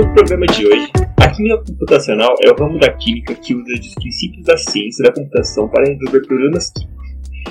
no 0.00 0.14
programa 0.14 0.46
de 0.46 0.64
hoje, 0.64 0.92
a 1.16 1.28
química 1.28 1.58
computacional 1.58 2.34
é 2.44 2.50
o 2.50 2.54
ramo 2.54 2.78
da 2.78 2.92
química 2.92 3.34
que 3.34 3.52
usa 3.52 3.72
os 3.72 3.94
princípios 3.94 4.44
da 4.44 4.56
ciência 4.56 5.04
da 5.04 5.12
computação 5.12 5.68
para 5.68 5.88
resolver 5.88 6.20
problemas 6.24 6.70
químicos. 6.70 7.08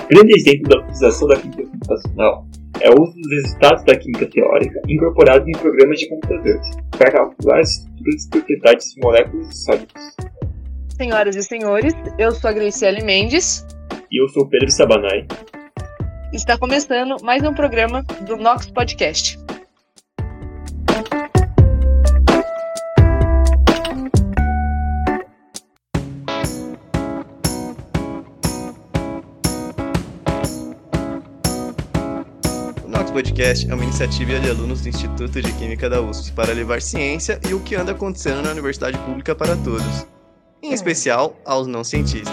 Grande 0.08 0.34
exemplo 0.34 0.68
da 0.68 0.78
utilização 0.78 1.28
da 1.28 1.36
química 1.36 1.64
computacional 1.64 2.46
é 2.80 2.90
o 2.90 3.02
uso 3.02 3.12
dos 3.20 3.30
resultados 3.30 3.84
da 3.84 3.96
química 3.96 4.26
teórica 4.30 4.80
incorporados 4.88 5.46
em 5.46 5.52
programas 5.52 5.98
de 5.98 6.08
computadores 6.08 6.70
para 6.90 7.12
calcular 7.12 7.60
as 7.60 7.70
estruturas 7.70 8.24
e 8.24 8.30
propriedades 8.30 8.94
de 8.94 9.00
moléculas 9.02 9.48
e 9.48 9.64
sólidos. 9.64 10.02
Senhoras 10.96 11.36
e 11.36 11.42
senhores, 11.42 11.94
eu 12.18 12.32
sou 12.32 12.48
a 12.48 12.52
Graciele 12.52 13.04
Mendes. 13.04 13.66
E 14.10 14.22
eu 14.22 14.28
sou 14.28 14.44
o 14.44 14.48
Pedro 14.48 14.70
Sabanai. 14.70 15.26
Está 16.32 16.56
começando 16.56 17.22
mais 17.22 17.42
um 17.42 17.52
programa 17.52 18.02
do 18.26 18.36
Nox 18.36 18.70
Podcast. 18.70 19.38
Podcast 33.18 33.68
é 33.68 33.74
uma 33.74 33.82
iniciativa 33.82 34.38
de 34.38 34.48
alunos 34.48 34.82
do 34.82 34.88
Instituto 34.88 35.42
de 35.42 35.52
Química 35.54 35.90
da 35.90 36.00
USP 36.00 36.30
para 36.34 36.52
levar 36.52 36.80
ciência 36.80 37.40
e 37.50 37.52
o 37.52 37.58
que 37.58 37.74
anda 37.74 37.90
acontecendo 37.90 38.42
na 38.42 38.52
universidade 38.52 38.96
pública 38.98 39.34
para 39.34 39.56
todos, 39.56 40.06
em 40.62 40.72
especial 40.72 41.36
aos 41.44 41.66
não 41.66 41.82
cientistas. 41.82 42.32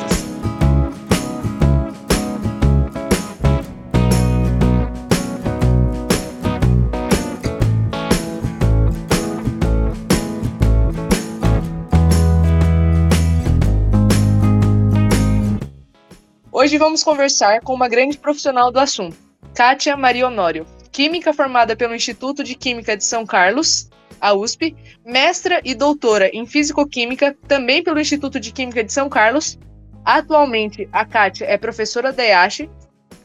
Hoje 16.52 16.78
vamos 16.78 17.04
conversar 17.04 17.62
com 17.62 17.74
uma 17.74 17.90
grande 17.90 18.20
profissional 18.20 18.72
do 18.72 18.80
assunto, 18.80 19.18
Kátia 19.56 19.98
Maria 19.98 20.28
Honório, 20.28 20.75
química 20.96 21.34
formada 21.34 21.76
pelo 21.76 21.94
Instituto 21.94 22.42
de 22.42 22.56
Química 22.56 22.96
de 22.96 23.04
São 23.04 23.26
Carlos, 23.26 23.90
a 24.22 24.34
USP, 24.34 24.74
mestra 25.06 25.60
e 25.62 25.76
doutora 25.76 26.30
em 26.32 26.46
Físico-Química, 26.46 27.36
também 27.50 27.84
pelo 27.84 28.00
Instituto 28.00 28.40
de 28.40 28.54
Química 28.54 28.82
de 28.82 28.94
São 28.94 29.10
Carlos. 29.10 29.60
Atualmente, 30.06 30.88
a 30.94 31.04
Kátia 31.04 31.44
é 31.48 31.58
professora 31.58 32.14
da 32.14 32.24
EASH. 32.24 32.70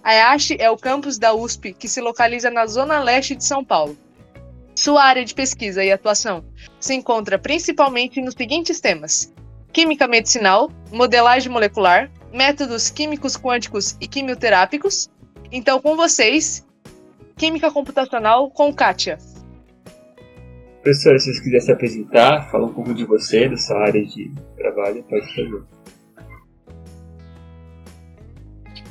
A 0.02 0.12
EASH 0.12 0.56
é 0.58 0.68
o 0.68 0.76
campus 0.76 1.16
da 1.16 1.32
USP 1.32 1.72
que 1.72 1.86
se 1.86 2.00
localiza 2.00 2.50
na 2.50 2.66
zona 2.66 2.98
leste 2.98 3.36
de 3.36 3.44
São 3.44 3.64
Paulo. 3.64 3.96
Sua 4.74 5.04
área 5.04 5.24
de 5.24 5.32
pesquisa 5.32 5.84
e 5.84 5.92
atuação 5.92 6.44
se 6.80 6.92
encontra 6.94 7.38
principalmente 7.38 8.20
nos 8.20 8.34
seguintes 8.34 8.80
temas: 8.80 9.32
química 9.72 10.08
medicinal, 10.08 10.72
modelagem 10.90 11.52
molecular, 11.52 12.10
métodos 12.32 12.90
químicos 12.90 13.36
quânticos 13.36 13.96
e 14.00 14.08
quimioterápicos. 14.08 15.08
Então, 15.52 15.80
com 15.80 15.94
vocês, 15.94 16.64
Química 17.40 17.70
Computacional 17.70 18.50
com 18.50 18.70
Kátia. 18.70 19.16
Professora, 20.82 21.18
se 21.18 21.32
você 21.32 21.42
quiser 21.42 21.60
se 21.60 21.72
apresentar, 21.72 22.50
falar 22.50 22.66
um 22.66 22.74
pouco 22.74 22.92
de 22.92 23.06
você, 23.06 23.48
da 23.48 23.56
sua 23.56 23.78
área 23.78 24.04
de 24.04 24.30
trabalho, 24.58 25.02
pode 25.04 25.26
fazer. 25.34 25.62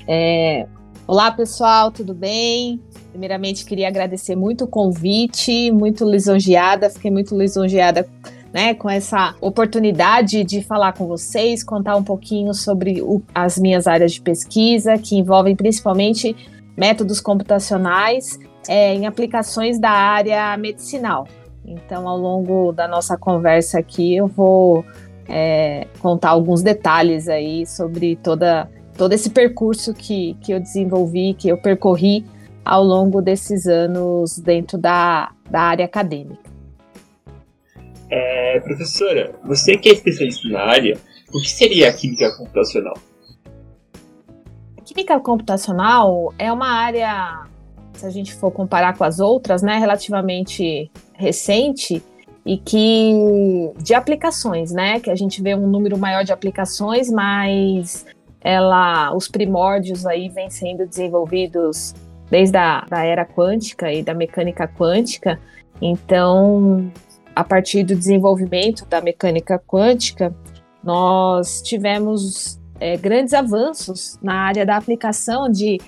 É, 0.07 0.65
olá, 1.05 1.29
pessoal, 1.29 1.91
tudo 1.91 2.15
bem? 2.15 2.81
Primeiramente, 3.11 3.63
queria 3.65 3.87
agradecer 3.87 4.35
muito 4.35 4.63
o 4.63 4.67
convite, 4.67 5.69
muito 5.69 6.03
lisonjeada, 6.09 6.89
fiquei 6.89 7.11
muito 7.11 7.37
lisonjeada 7.37 8.09
né, 8.51 8.73
com 8.73 8.89
essa 8.89 9.35
oportunidade 9.39 10.43
de 10.43 10.63
falar 10.63 10.93
com 10.93 11.05
vocês, 11.05 11.63
contar 11.63 11.95
um 11.95 12.03
pouquinho 12.03 12.51
sobre 12.55 12.99
o, 12.99 13.21
as 13.35 13.59
minhas 13.59 13.85
áreas 13.85 14.13
de 14.13 14.21
pesquisa, 14.21 14.97
que 14.97 15.15
envolvem 15.15 15.55
principalmente 15.55 16.35
métodos 16.79 17.19
computacionais 17.19 18.39
é, 18.67 18.93
em 18.93 19.05
aplicações 19.05 19.77
da 19.77 19.91
área 19.91 20.55
medicinal. 20.55 21.27
Então, 21.65 22.07
ao 22.07 22.17
longo 22.17 22.71
da 22.71 22.87
nossa 22.87 23.17
conversa 23.17 23.79
aqui, 23.79 24.15
eu 24.15 24.27
vou 24.27 24.85
é, 25.27 25.85
contar 25.99 26.29
alguns 26.29 26.63
detalhes 26.63 27.27
aí 27.27 27.65
sobre 27.67 28.15
toda, 28.15 28.69
todo 28.97 29.11
esse 29.11 29.29
percurso 29.29 29.93
que, 29.93 30.35
que 30.41 30.53
eu 30.53 30.59
desenvolvi, 30.59 31.33
que 31.33 31.49
eu 31.49 31.57
percorri 31.57 32.25
ao 32.63 32.81
longo 32.81 33.21
desses 33.21 33.67
anos 33.67 34.39
dentro 34.39 34.77
da, 34.77 35.31
da 35.51 35.61
área 35.61 35.83
acadêmica. 35.83 36.49
É, 38.09 38.59
professora, 38.61 39.35
você 39.43 39.77
que 39.77 39.89
é 39.89 39.93
especialista 39.93 40.47
na 40.47 40.61
área, 40.61 40.97
o 41.27 41.41
que 41.41 41.51
seria 41.51 41.89
a 41.89 41.93
química 41.93 42.35
computacional? 42.37 42.97
Química 44.89 45.19
computacional 45.19 46.33
é 46.39 46.51
uma 46.51 46.67
área, 46.67 47.43
se 47.93 48.07
a 48.07 48.09
gente 48.09 48.33
for 48.33 48.49
comparar 48.49 48.97
com 48.97 49.03
as 49.03 49.19
outras, 49.19 49.61
né, 49.61 49.77
relativamente 49.77 50.89
recente 51.13 52.03
e 52.43 52.57
que 52.57 53.13
de 53.77 53.93
aplicações, 53.93 54.71
né, 54.71 54.99
que 54.99 55.11
a 55.11 55.15
gente 55.15 55.43
vê 55.43 55.53
um 55.53 55.67
número 55.67 55.95
maior 55.95 56.23
de 56.23 56.33
aplicações, 56.33 57.11
mas 57.11 58.03
ela, 58.41 59.15
os 59.15 59.27
primórdios 59.27 60.07
aí 60.07 60.27
vêm 60.27 60.49
sendo 60.49 60.87
desenvolvidos 60.87 61.93
desde 62.31 62.57
a 62.57 62.83
da 62.89 63.03
era 63.03 63.25
quântica 63.25 63.93
e 63.93 64.01
da 64.01 64.15
mecânica 64.15 64.67
quântica. 64.67 65.39
Então, 65.79 66.91
a 67.35 67.43
partir 67.43 67.83
do 67.83 67.95
desenvolvimento 67.95 68.87
da 68.87 69.01
mecânica 69.01 69.61
quântica, 69.67 70.33
nós 70.83 71.61
tivemos 71.61 72.58
é, 72.79 72.97
grandes 72.97 73.33
avanços 73.33 74.17
na 74.21 74.33
área 74.33 74.65
da 74.65 74.77
aplicação 74.77 75.49
de, 75.49 75.79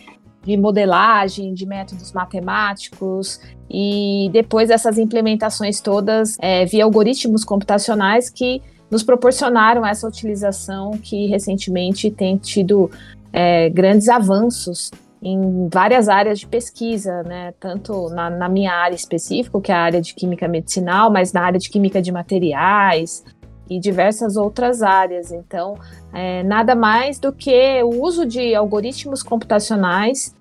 de 0.44 0.58
modelagem, 0.58 1.54
de 1.54 1.66
métodos 1.66 2.12
matemáticos, 2.12 3.40
e 3.70 4.30
depois 4.34 4.68
dessas 4.68 4.98
implementações 4.98 5.80
todas 5.80 6.38
é, 6.42 6.66
via 6.66 6.84
algoritmos 6.84 7.44
computacionais 7.44 8.30
que 8.30 8.62
nos 8.90 9.04
proporcionaram 9.04 9.86
essa 9.86 10.06
utilização 10.06 10.92
que 10.92 11.28
recentemente 11.28 12.12
tem 12.12 12.36
tido 12.36 12.92
é, 13.32 13.70
grandes 13.70 14.10
avanços 14.10 14.92
em 15.24 15.70
várias 15.72 16.10
áreas 16.10 16.40
de 16.40 16.48
pesquisa, 16.48 17.24
né? 17.24 17.54
tanto 17.60 18.10
na, 18.10 18.30
na, 18.30 18.50
minha 18.50 18.74
área 18.74 18.96
específica, 18.96 19.62
que 19.62 19.72
é 19.72 19.76
a 19.76 19.80
área 19.80 20.02
de 20.02 20.16
química 20.16 20.48
medicinal, 20.48 21.12
mas 21.12 21.32
na 21.32 21.42
área 21.42 21.60
de 21.60 21.70
química 21.70 22.02
de 22.02 22.12
materiais, 22.12 23.24
e 23.72 23.80
diversas 23.80 24.36
outras 24.36 24.84
áreas. 24.84 25.32
Então, 25.32 25.78
é, 26.14 26.44
nada 26.44 26.76
mais 26.76 27.18
do 27.18 27.32
que 27.32 27.82
o 27.84 28.04
uso 28.04 28.26
de 28.26 28.54
algoritmos 28.54 29.24
computacionais 29.24 30.36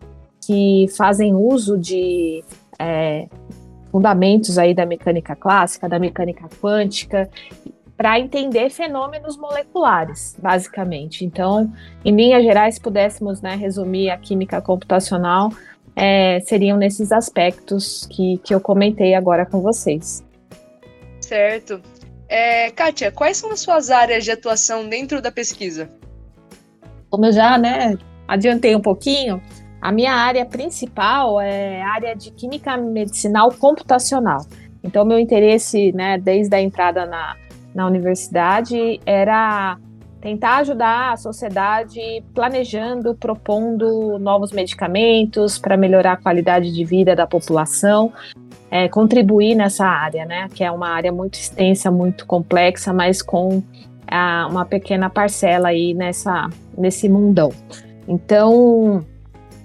que 0.44 0.86
fazem 0.96 1.32
uso 1.32 1.78
de 1.78 2.42
é, 2.76 3.28
fundamentos 3.92 4.58
aí 4.58 4.74
da 4.74 4.84
mecânica 4.84 5.36
clássica, 5.36 5.88
da 5.88 5.96
mecânica 5.96 6.48
quântica, 6.60 7.30
para 7.96 8.19
entender 8.19 8.69
fenômenos 8.70 9.36
moleculares, 9.36 10.36
basicamente. 10.42 11.24
Então, 11.24 11.72
em 12.04 12.16
linhas 12.16 12.42
gerais, 12.42 12.80
pudéssemos 12.80 13.40
né, 13.40 13.54
resumir 13.54 14.10
a 14.10 14.16
química 14.16 14.60
computacional, 14.60 15.50
é, 15.94 16.40
seriam 16.40 16.76
nesses 16.76 17.12
aspectos 17.12 18.06
que, 18.06 18.38
que 18.38 18.52
eu 18.52 18.60
comentei 18.60 19.14
agora 19.14 19.46
com 19.46 19.60
vocês. 19.60 20.24
Certo. 21.20 21.80
É, 22.30 22.70
Kátia, 22.70 23.10
quais 23.10 23.38
são 23.38 23.50
as 23.50 23.58
suas 23.58 23.91
áreas 23.91 24.24
de 24.24 24.30
atuação 24.30 24.88
dentro 24.88 25.20
da 25.20 25.32
pesquisa? 25.32 25.91
Como 27.10 27.26
eu 27.26 27.32
já 27.32 27.58
né, 27.58 27.99
adiantei 28.28 28.76
um 28.76 28.81
pouquinho, 28.81 29.43
a 29.82 29.90
minha 29.90 30.12
área 30.12 30.46
principal 30.46 31.40
é 31.40 31.82
a 31.82 31.88
área 31.88 32.14
de 32.14 32.31
química 32.31 32.76
medicinal 32.76 33.50
computacional. 33.50 34.46
Então, 34.81 35.05
meu 35.05 35.19
interesse, 35.19 35.90
né, 35.90 36.19
desde 36.19 36.55
a 36.55 36.60
entrada 36.60 37.05
na, 37.05 37.34
na 37.75 37.84
universidade, 37.84 39.00
era 39.05 39.76
tentar 40.20 40.58
ajudar 40.58 41.14
a 41.14 41.16
sociedade 41.16 42.22
planejando, 42.32 43.12
propondo 43.14 44.20
novos 44.20 44.52
medicamentos 44.52 45.58
para 45.58 45.76
melhorar 45.76 46.12
a 46.12 46.16
qualidade 46.16 46.72
de 46.72 46.84
vida 46.84 47.16
da 47.16 47.26
população, 47.26 48.12
é, 48.70 48.88
contribuir 48.88 49.55
nessa 49.55 49.84
área, 49.84 50.25
né? 50.25 50.49
Que 50.55 50.62
é 50.62 50.70
uma 50.70 50.88
área 50.88 51.12
muito 51.12 51.34
extensa, 51.34 51.90
muito 51.90 52.26
complexa, 52.26 52.93
mas 52.93 53.20
com 53.20 53.62
a, 54.06 54.46
uma 54.49 54.64
pequena 54.64 55.11
parcela 55.11 55.69
aí 55.69 55.93
nessa, 55.93 56.49
nesse 56.76 57.08
mundão. 57.08 57.50
Então, 58.06 59.05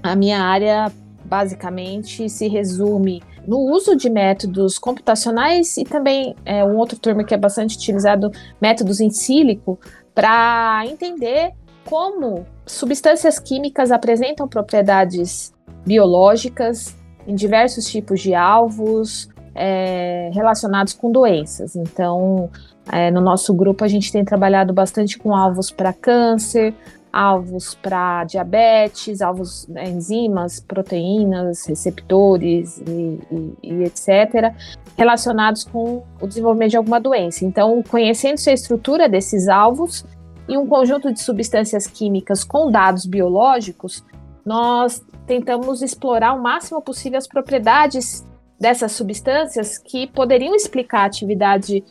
a 0.02 0.16
minha 0.16 0.42
área 0.42 0.92
basicamente 1.24 2.30
se 2.30 2.48
resume 2.48 3.22
no 3.48 3.60
uso 3.60 3.96
de 3.96 4.10
métodos 4.10 4.80
computacionais 4.80 5.78
e 5.78 5.84
também 5.84 6.36
é, 6.46 6.64
um 6.64 6.78
outro 6.78 6.98
termo 6.98 7.24
que 7.24 7.34
é 7.34 7.38
bastante 7.38 7.76
utilizado, 7.78 8.32
métodos 8.60 9.00
em 9.00 9.10
sílico, 9.10 9.80
para 10.14 10.84
entender 10.86 11.52
como 11.84 12.46
substâncias 12.66 13.38
químicas 13.38 13.92
apresentam 13.92 14.48
propriedades 14.48 15.54
biológicas 15.86 16.96
em 17.28 17.36
diversos 17.36 17.86
tipos 17.86 18.22
de 18.22 18.34
alvos, 18.34 19.30
é, 19.56 20.30
relacionados 20.34 20.94
com 20.94 21.12
doenças. 21.12 21.76
Então, 21.76 22.50
é, 22.92 23.10
no 23.10 23.22
nosso 23.22 23.54
grupo, 23.54 23.84
a 23.84 23.88
gente 23.88 24.12
tem 24.12 24.24
trabalhado 24.24 24.74
bastante 24.74 25.18
com 25.18 25.34
alvos 25.34 25.72
para 25.72 25.94
câncer, 25.94 26.74
alvos 27.12 27.74
para 27.76 28.26
diabetes, 28.26 29.22
alvos 29.22 29.66
né, 29.70 29.90
enzimas, 29.90 30.60
proteínas, 30.60 31.66
receptores 31.66 32.78
e, 32.80 33.20
e, 33.32 33.54
e, 33.64 33.84
etc., 33.84 34.54
relacionados 34.98 35.64
com 35.64 36.04
o 36.20 36.28
desenvolvimento 36.28 36.72
de 36.72 36.78
alguma 36.78 37.00
doença. 37.00 37.46
Então, 37.46 37.82
conhecendo-se 37.90 38.50
a 38.50 38.54
estrutura 38.54 39.08
desses 39.08 39.48
alvos 39.48 40.06
e 40.48 40.58
um 40.58 40.68
conjunto 40.68 41.12
de 41.12 41.22
substâncias 41.22 41.88
químicas 41.88 42.44
com 42.44 42.70
dados 42.70 43.06
biológicos, 43.06 44.04
nós 44.46 45.04
tentamos 45.26 45.82
explorar 45.82 46.34
o 46.34 46.42
máximo 46.42 46.82
possível 46.82 47.18
as 47.18 47.28
propriedades 47.28 48.26
dessas 48.60 48.92
substâncias 48.92 49.78
que 49.78 50.08
poderiam 50.08 50.56
explicar 50.56 51.02
a 51.02 51.06
atividade 51.06 51.84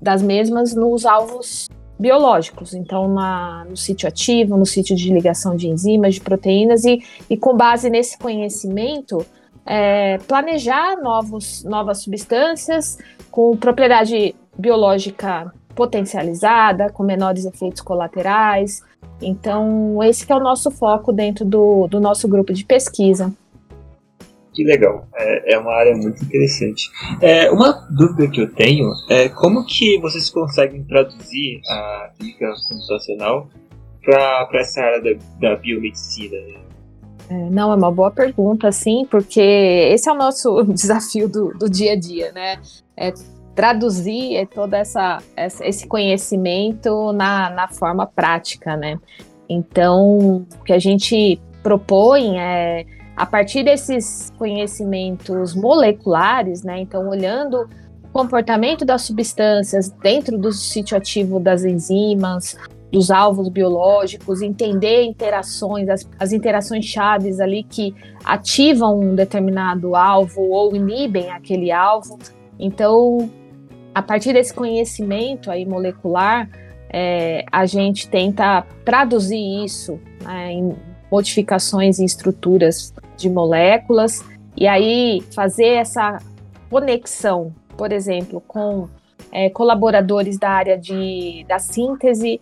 das 0.00 0.20
mesmas 0.20 0.74
nos 0.74 1.06
alvos 1.06 1.68
biológicos, 1.98 2.74
então 2.74 3.06
na, 3.06 3.64
no 3.64 3.76
sítio 3.76 4.08
ativo, 4.08 4.56
no 4.56 4.66
sítio 4.66 4.96
de 4.96 5.12
ligação 5.12 5.54
de 5.54 5.68
enzimas, 5.68 6.16
de 6.16 6.20
proteínas, 6.20 6.84
e, 6.84 7.00
e 7.30 7.36
com 7.36 7.56
base 7.56 7.88
nesse 7.88 8.18
conhecimento, 8.18 9.24
é, 9.64 10.18
planejar 10.26 11.00
novos, 11.00 11.62
novas 11.62 12.02
substâncias 12.02 12.98
com 13.30 13.56
propriedade 13.56 14.34
biológica 14.58 15.52
potencializada, 15.74 16.90
com 16.90 17.02
menores 17.02 17.44
efeitos 17.44 17.80
colaterais. 17.80 18.82
Então, 19.20 20.02
esse 20.02 20.30
é 20.30 20.34
o 20.34 20.40
nosso 20.40 20.70
foco 20.70 21.12
dentro 21.12 21.44
do, 21.44 21.86
do 21.86 22.00
nosso 22.00 22.28
grupo 22.28 22.52
de 22.52 22.64
pesquisa. 22.64 23.32
Que 24.52 24.64
legal, 24.64 25.06
é, 25.14 25.54
é 25.54 25.58
uma 25.58 25.72
área 25.72 25.96
muito 25.96 26.22
interessante. 26.22 26.90
É, 27.22 27.50
uma 27.50 27.72
dúvida 27.90 28.28
que 28.28 28.42
eu 28.42 28.52
tenho 28.52 28.90
é 29.08 29.28
como 29.30 29.64
que 29.64 29.98
vocês 29.98 30.28
conseguem 30.28 30.84
traduzir 30.84 31.62
a 31.66 32.10
química 32.18 32.52
computacional 32.68 33.48
para 34.04 34.60
essa 34.60 34.82
área 34.82 35.00
da, 35.00 35.10
da 35.40 35.56
biomedicina? 35.56 36.36
É, 37.30 37.50
não, 37.50 37.72
é 37.72 37.74
uma 37.74 37.90
boa 37.90 38.10
pergunta, 38.10 38.70
sim, 38.70 39.06
porque 39.10 39.40
esse 39.40 40.08
é 40.08 40.12
o 40.12 40.16
nosso 40.16 40.64
desafio 40.74 41.28
do, 41.28 41.56
do 41.56 41.70
dia 41.70 41.92
a 41.92 41.96
dia, 41.96 42.30
né? 42.32 42.60
É 42.94 43.10
traduzir 43.54 44.46
todo 44.48 44.74
essa, 44.74 45.18
esse 45.36 45.86
conhecimento 45.86 47.12
na, 47.12 47.50
na 47.50 47.68
forma 47.68 48.06
prática, 48.06 48.76
né? 48.76 48.98
Então, 49.48 50.46
o 50.58 50.64
que 50.64 50.72
a 50.72 50.78
gente 50.78 51.40
propõe 51.62 52.38
é 52.38 52.86
a 53.14 53.26
partir 53.26 53.62
desses 53.62 54.32
conhecimentos 54.38 55.54
moleculares, 55.54 56.62
né? 56.62 56.80
Então, 56.80 57.08
olhando 57.08 57.68
o 58.02 58.08
comportamento 58.12 58.84
das 58.84 59.02
substâncias 59.02 59.90
dentro 59.90 60.38
do 60.38 60.52
sítio 60.52 60.96
ativo 60.96 61.38
das 61.38 61.64
enzimas, 61.64 62.56
dos 62.90 63.10
alvos 63.10 63.48
biológicos, 63.48 64.42
entender 64.42 65.02
interações, 65.04 65.88
as, 65.88 66.08
as 66.18 66.32
interações 66.32 66.84
chaves 66.84 67.40
ali 67.40 67.62
que 67.62 67.94
ativam 68.22 69.00
um 69.00 69.14
determinado 69.14 69.96
alvo 69.96 70.42
ou 70.42 70.76
inibem 70.76 71.30
aquele 71.30 71.72
alvo. 71.72 72.18
Então, 72.58 73.30
a 73.94 74.02
partir 74.02 74.32
desse 74.32 74.52
conhecimento 74.54 75.50
aí 75.50 75.64
molecular, 75.66 76.48
é, 76.88 77.44
a 77.50 77.64
gente 77.66 78.08
tenta 78.08 78.66
traduzir 78.84 79.64
isso 79.64 79.98
né, 80.22 80.52
em 80.52 80.74
modificações 81.10 81.98
em 81.98 82.04
estruturas 82.04 82.92
de 83.16 83.28
moléculas 83.28 84.24
e 84.56 84.66
aí 84.66 85.22
fazer 85.34 85.74
essa 85.74 86.18
conexão, 86.70 87.54
por 87.76 87.92
exemplo, 87.92 88.42
com 88.46 88.88
é, 89.30 89.48
colaboradores 89.50 90.38
da 90.38 90.50
área 90.50 90.78
de, 90.78 91.44
da 91.48 91.58
síntese, 91.58 92.40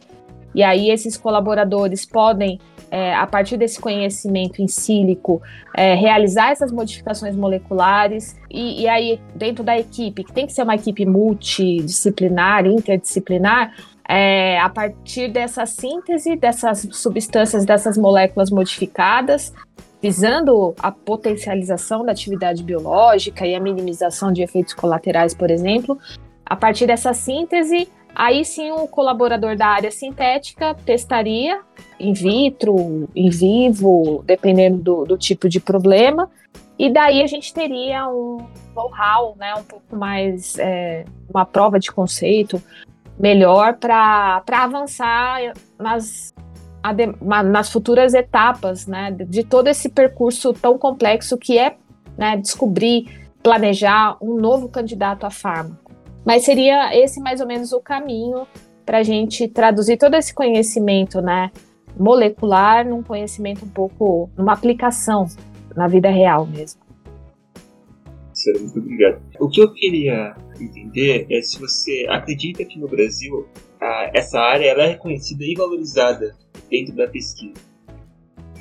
e 0.55 0.63
aí 0.63 0.91
esses 0.91 1.17
colaboradores 1.17 2.05
podem, 2.05 2.61
é, 2.91 3.15
a 3.15 3.27
partir 3.27 3.57
desse 3.57 3.81
conhecimento 3.81 4.61
em 4.61 4.67
sílico, 4.69 5.41
é, 5.75 5.95
realizar 5.95 6.51
essas 6.51 6.73
modificações 6.73 7.37
moleculares, 7.37 8.37
e, 8.51 8.83
e, 8.83 8.89
aí 8.89 9.21
dentro 9.35 9.63
da 9.63 9.79
equipe, 9.79 10.25
que 10.25 10.33
tem 10.33 10.47
que 10.47 10.53
ser 10.53 10.63
uma 10.63 10.75
equipe 10.75 11.07
multidisciplinar, 11.07 12.67
interdisciplinar, 12.67 13.73
é, 14.09 14.59
a 14.59 14.69
partir 14.69 15.29
dessa 15.29 15.65
síntese 15.67 16.35
dessas 16.35 16.89
substâncias, 16.91 17.65
dessas 17.65 17.97
moléculas 17.97 18.51
modificadas, 18.51 19.55
visando 20.03 20.75
a 20.79 20.91
potencialização 20.91 22.05
da 22.05 22.11
atividade 22.11 22.65
biológica 22.65 23.47
e 23.47 23.55
a 23.55 23.61
minimização 23.61 24.33
de 24.33 24.43
efeitos 24.43 24.75
colaterais, 24.75 25.33
por 25.33 25.51
exemplo, 25.51 25.97
a 26.45 26.57
partir 26.57 26.87
dessa 26.87 27.13
síntese, 27.13 27.89
aí 28.15 28.45
sim 28.45 28.71
o 28.71 28.87
colaborador 28.87 29.57
da 29.57 29.67
área 29.67 29.91
sintética 29.91 30.75
testaria 30.75 31.61
in 31.99 32.13
vitro, 32.13 33.09
em 33.15 33.31
vivo, 33.31 34.23
dependendo 34.27 34.79
do, 34.79 35.05
do 35.05 35.19
tipo 35.19 35.49
de 35.49 35.61
problema, 35.61 36.31
e 36.79 36.91
daí 36.91 37.23
a 37.23 37.27
gente 37.27 37.53
teria 37.53 38.09
um 38.09 38.39
know-how, 38.75 39.37
né, 39.39 39.55
um 39.55 39.63
pouco 39.63 39.95
mais, 39.95 40.59
é, 40.59 41.05
uma 41.29 41.45
prova 41.45 41.79
de 41.79 41.93
conceito 41.93 42.63
melhor 43.19 43.75
para 43.77 44.43
avançar 44.51 45.53
nas 45.79 46.33
nas 47.21 47.71
futuras 47.71 48.15
etapas 48.15 48.87
né, 48.87 49.11
de 49.11 49.45
todo 49.45 49.69
esse 49.69 49.91
percurso 49.91 50.55
tão 50.55 50.79
complexo 50.79 51.37
que 51.37 51.59
é 51.59 51.77
né, 52.17 52.39
descobrir, 52.39 53.29
planejar 53.43 54.17
um 54.19 54.41
novo 54.41 54.67
candidato 54.67 55.25
a 55.27 55.31
fármaco. 55.31 55.90
Mas 56.31 56.45
seria 56.45 56.97
esse 56.97 57.21
mais 57.21 57.41
ou 57.41 57.47
menos 57.49 57.73
o 57.73 57.81
caminho 57.81 58.47
para 58.87 58.99
a 58.99 59.03
gente 59.03 59.49
traduzir 59.49 59.97
todo 59.97 60.15
esse 60.15 60.33
conhecimento 60.33 61.21
né, 61.21 61.51
molecular 61.99 62.89
num 62.89 63.03
conhecimento 63.03 63.65
um 63.65 63.69
pouco, 63.69 64.31
numa 64.39 64.53
aplicação 64.53 65.27
na 65.75 65.89
vida 65.89 66.09
real 66.09 66.47
mesmo. 66.47 66.81
Muito 68.61 68.79
obrigado. 68.79 69.21
O 69.41 69.49
que 69.49 69.61
eu 69.61 69.75
queria 69.75 70.37
entender 70.61 71.27
é 71.29 71.43
se 71.43 71.59
você 71.59 72.07
acredita 72.09 72.65
que 72.65 72.79
no 72.79 72.87
Brasil 72.87 73.49
a, 73.81 74.13
essa 74.15 74.39
área 74.39 74.71
ela 74.71 74.85
é 74.85 74.89
reconhecida 74.91 75.43
e 75.43 75.55
valorizada 75.55 76.37
dentro 76.71 76.95
da 76.95 77.09
pesquisa? 77.09 77.55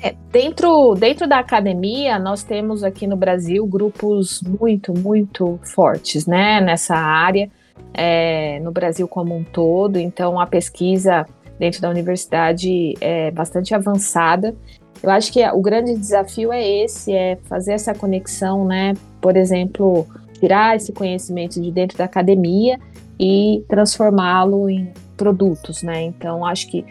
É, 0.02 0.12
dentro, 0.32 0.96
dentro 0.96 1.28
da 1.28 1.38
academia, 1.38 2.18
nós 2.18 2.42
temos 2.42 2.82
aqui 2.82 3.06
no 3.06 3.16
Brasil 3.16 3.64
grupos 3.64 4.42
muito, 4.42 4.92
muito 4.92 5.60
fortes 5.62 6.26
né, 6.26 6.60
nessa 6.60 6.96
área, 6.96 7.48
é, 7.92 8.60
no 8.60 8.70
Brasil 8.70 9.06
como 9.08 9.36
um 9.36 9.44
todo. 9.44 9.98
Então, 9.98 10.38
a 10.38 10.46
pesquisa 10.46 11.26
dentro 11.58 11.80
da 11.80 11.90
universidade 11.90 12.94
é 13.00 13.30
bastante 13.30 13.74
avançada. 13.74 14.54
Eu 15.02 15.10
acho 15.10 15.32
que 15.32 15.46
o 15.48 15.60
grande 15.60 15.94
desafio 15.94 16.52
é 16.52 16.66
esse, 16.66 17.12
é 17.12 17.38
fazer 17.44 17.72
essa 17.72 17.94
conexão, 17.94 18.64
né? 18.64 18.94
Por 19.20 19.36
exemplo, 19.36 20.06
tirar 20.38 20.76
esse 20.76 20.92
conhecimento 20.92 21.60
de 21.60 21.70
dentro 21.70 21.96
da 21.96 22.04
academia 22.04 22.78
e 23.18 23.64
transformá-lo 23.68 24.68
em 24.68 24.92
produtos, 25.16 25.82
né? 25.82 26.02
Então, 26.02 26.44
acho 26.44 26.68
que 26.68 26.84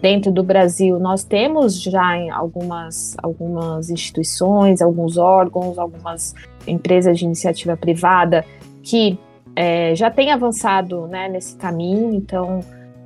dentro 0.00 0.30
do 0.30 0.42
Brasil 0.42 0.98
nós 0.98 1.24
temos 1.24 1.80
já 1.80 2.14
algumas, 2.32 3.16
algumas 3.22 3.90
instituições, 3.90 4.82
alguns 4.82 5.16
órgãos, 5.16 5.78
algumas 5.78 6.34
empresas 6.66 7.18
de 7.18 7.24
iniciativa 7.24 7.76
privada 7.76 8.44
que 8.82 9.18
é, 9.56 9.94
já 9.94 10.10
têm 10.10 10.30
avançado 10.30 11.06
né, 11.06 11.28
nesse 11.28 11.56
caminho. 11.56 12.14
Então, 12.14 12.60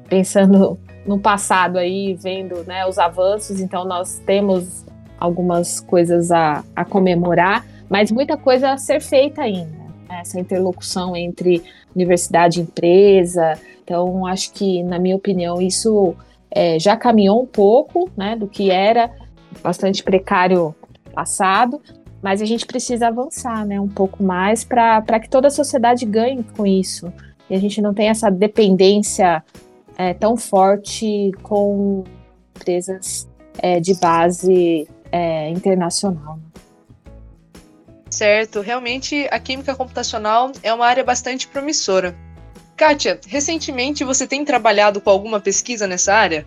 pensando 0.09 0.78
no 1.07 1.19
passado 1.19 1.78
aí, 1.78 2.14
vendo 2.14 2.64
né, 2.64 2.85
os 2.85 2.99
avanços, 2.99 3.61
então 3.61 3.85
nós 3.85 4.21
temos 4.26 4.85
algumas 5.19 5.80
coisas 5.80 6.33
a, 6.33 6.64
a 6.75 6.85
comemorar, 6.85 7.64
mas 7.88 8.11
muita 8.11 8.37
coisa 8.37 8.73
a 8.73 8.76
ser 8.76 9.00
feita 9.00 9.42
ainda. 9.42 9.71
Né? 10.09 10.21
Essa 10.21 10.40
interlocução 10.40 11.16
entre 11.16 11.62
universidade 11.95 12.59
e 12.59 12.62
empresa. 12.62 13.59
Então, 13.85 14.26
acho 14.26 14.52
que, 14.52 14.83
na 14.83 14.99
minha 14.99 15.16
opinião, 15.16 15.61
isso 15.61 16.14
é, 16.50 16.78
já 16.78 16.97
caminhou 16.97 17.42
um 17.42 17.47
pouco 17.47 18.11
né, 18.16 18.35
do 18.35 18.49
que 18.49 18.71
era 18.71 19.11
bastante 19.62 20.02
precário 20.02 20.75
passado, 21.12 21.80
mas 22.23 22.43
a 22.43 22.45
gente 22.45 22.67
precisa 22.67 23.09
avançar 23.09 23.67
né, 23.67 23.81
um 23.81 23.89
pouco 23.89 24.23
mais 24.23 24.65
para 24.65 25.21
que 25.21 25.29
toda 25.29 25.49
a 25.49 25.50
sociedade 25.50 26.05
ganhe 26.05 26.43
com 26.57 26.67
isso. 26.67 27.12
E 27.49 27.55
a 27.55 27.59
gente 27.59 27.81
não 27.81 27.93
tenha 27.93 28.11
essa 28.11 28.31
dependência 28.31 29.43
é, 29.97 30.15
tão 30.15 30.37
forte 30.37 31.33
com 31.43 32.05
empresas 32.57 33.29
é, 33.59 33.81
de 33.81 33.95
base 33.95 34.89
é, 35.11 35.50
internacional. 35.50 36.37
Né. 36.37 36.43
Certo, 38.11 38.61
realmente 38.61 39.29
a 39.31 39.39
química 39.39 39.75
computacional 39.75 40.50
é 40.62 40.75
uma 40.75 40.87
área 40.87 41.05
bastante 41.05 41.47
promissora. 41.47 42.17
Kátia, 42.77 43.21
recentemente 43.27 44.05
você 44.05 44.27
tem 44.27 44.45
trabalhado 44.45 45.00
com 45.00 45.11
alguma 45.11 45.39
pesquisa 45.39 45.87
nessa 45.87 46.15
área? 46.15 46.47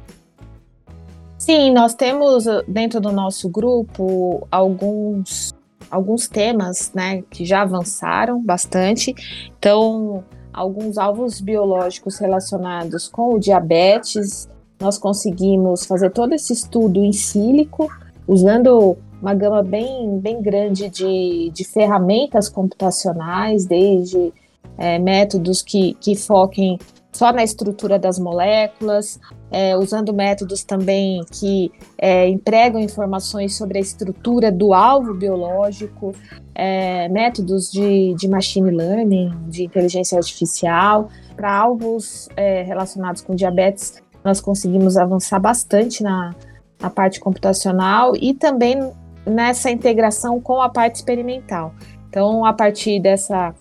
Sim, 1.38 1.72
nós 1.72 1.94
temos 1.94 2.48
uh, 2.48 2.64
dentro 2.68 3.00
do 3.00 3.12
nosso 3.12 3.48
grupo 3.50 4.48
alguns, 4.50 5.53
alguns 5.94 6.28
temas, 6.28 6.92
né, 6.94 7.22
que 7.30 7.46
já 7.46 7.62
avançaram 7.62 8.42
bastante. 8.42 9.14
Então, 9.60 10.24
alguns 10.52 10.98
alvos 10.98 11.40
biológicos 11.40 12.18
relacionados 12.18 13.08
com 13.08 13.36
o 13.36 13.40
diabetes, 13.40 14.50
nós 14.80 14.98
conseguimos 14.98 15.86
fazer 15.86 16.10
todo 16.10 16.34
esse 16.34 16.52
estudo 16.52 17.00
em 17.04 17.14
sílico, 17.14 17.88
usando 18.28 18.98
uma 19.22 19.36
gama 19.36 19.62
bem, 19.62 20.20
bem 20.20 20.42
grande 20.42 20.90
de, 20.90 21.52
de 21.54 21.64
ferramentas 21.64 22.50
computacionais, 22.50 23.68
desde 23.68 24.34
é, 24.76 24.98
métodos 24.98 25.62
que, 25.62 25.94
que 26.02 26.16
foquem 26.16 26.80
só 27.14 27.32
na 27.32 27.44
estrutura 27.44 28.00
das 28.00 28.18
moléculas, 28.18 29.20
é, 29.52 29.78
usando 29.78 30.12
métodos 30.12 30.64
também 30.64 31.24
que 31.32 31.72
é, 31.98 32.28
empregam 32.28 32.82
informações 32.82 33.56
sobre 33.56 33.78
a 33.78 33.82
estrutura 33.82 34.52
do 34.52 34.74
alvo 34.74 35.14
biológico, 35.14 36.14
é, 36.56 37.08
métodos 37.10 37.72
de, 37.72 38.16
de 38.16 38.28
machine 38.28 38.72
learning, 38.72 39.32
de 39.48 39.64
inteligência 39.64 40.18
artificial. 40.18 41.08
Para 41.36 41.56
alvos 41.56 42.28
é, 42.36 42.64
relacionados 42.64 43.22
com 43.22 43.36
diabetes, 43.36 44.02
nós 44.24 44.42
conseguimos 44.42 44.98
avançar 44.98 45.40
bastante 45.40 46.02
na, 46.02 46.34
na 46.82 46.90
parte 46.90 47.20
computacional 47.20 48.16
e 48.16 48.34
também 48.34 48.92
nessa 49.26 49.70
integração 49.70 50.42
com 50.42 50.62
a 50.62 50.70
parte 50.70 50.96
experimental. 50.96 51.74
Então, 52.10 52.44
a 52.44 52.54
partir 52.54 53.00
dessa 53.00 53.54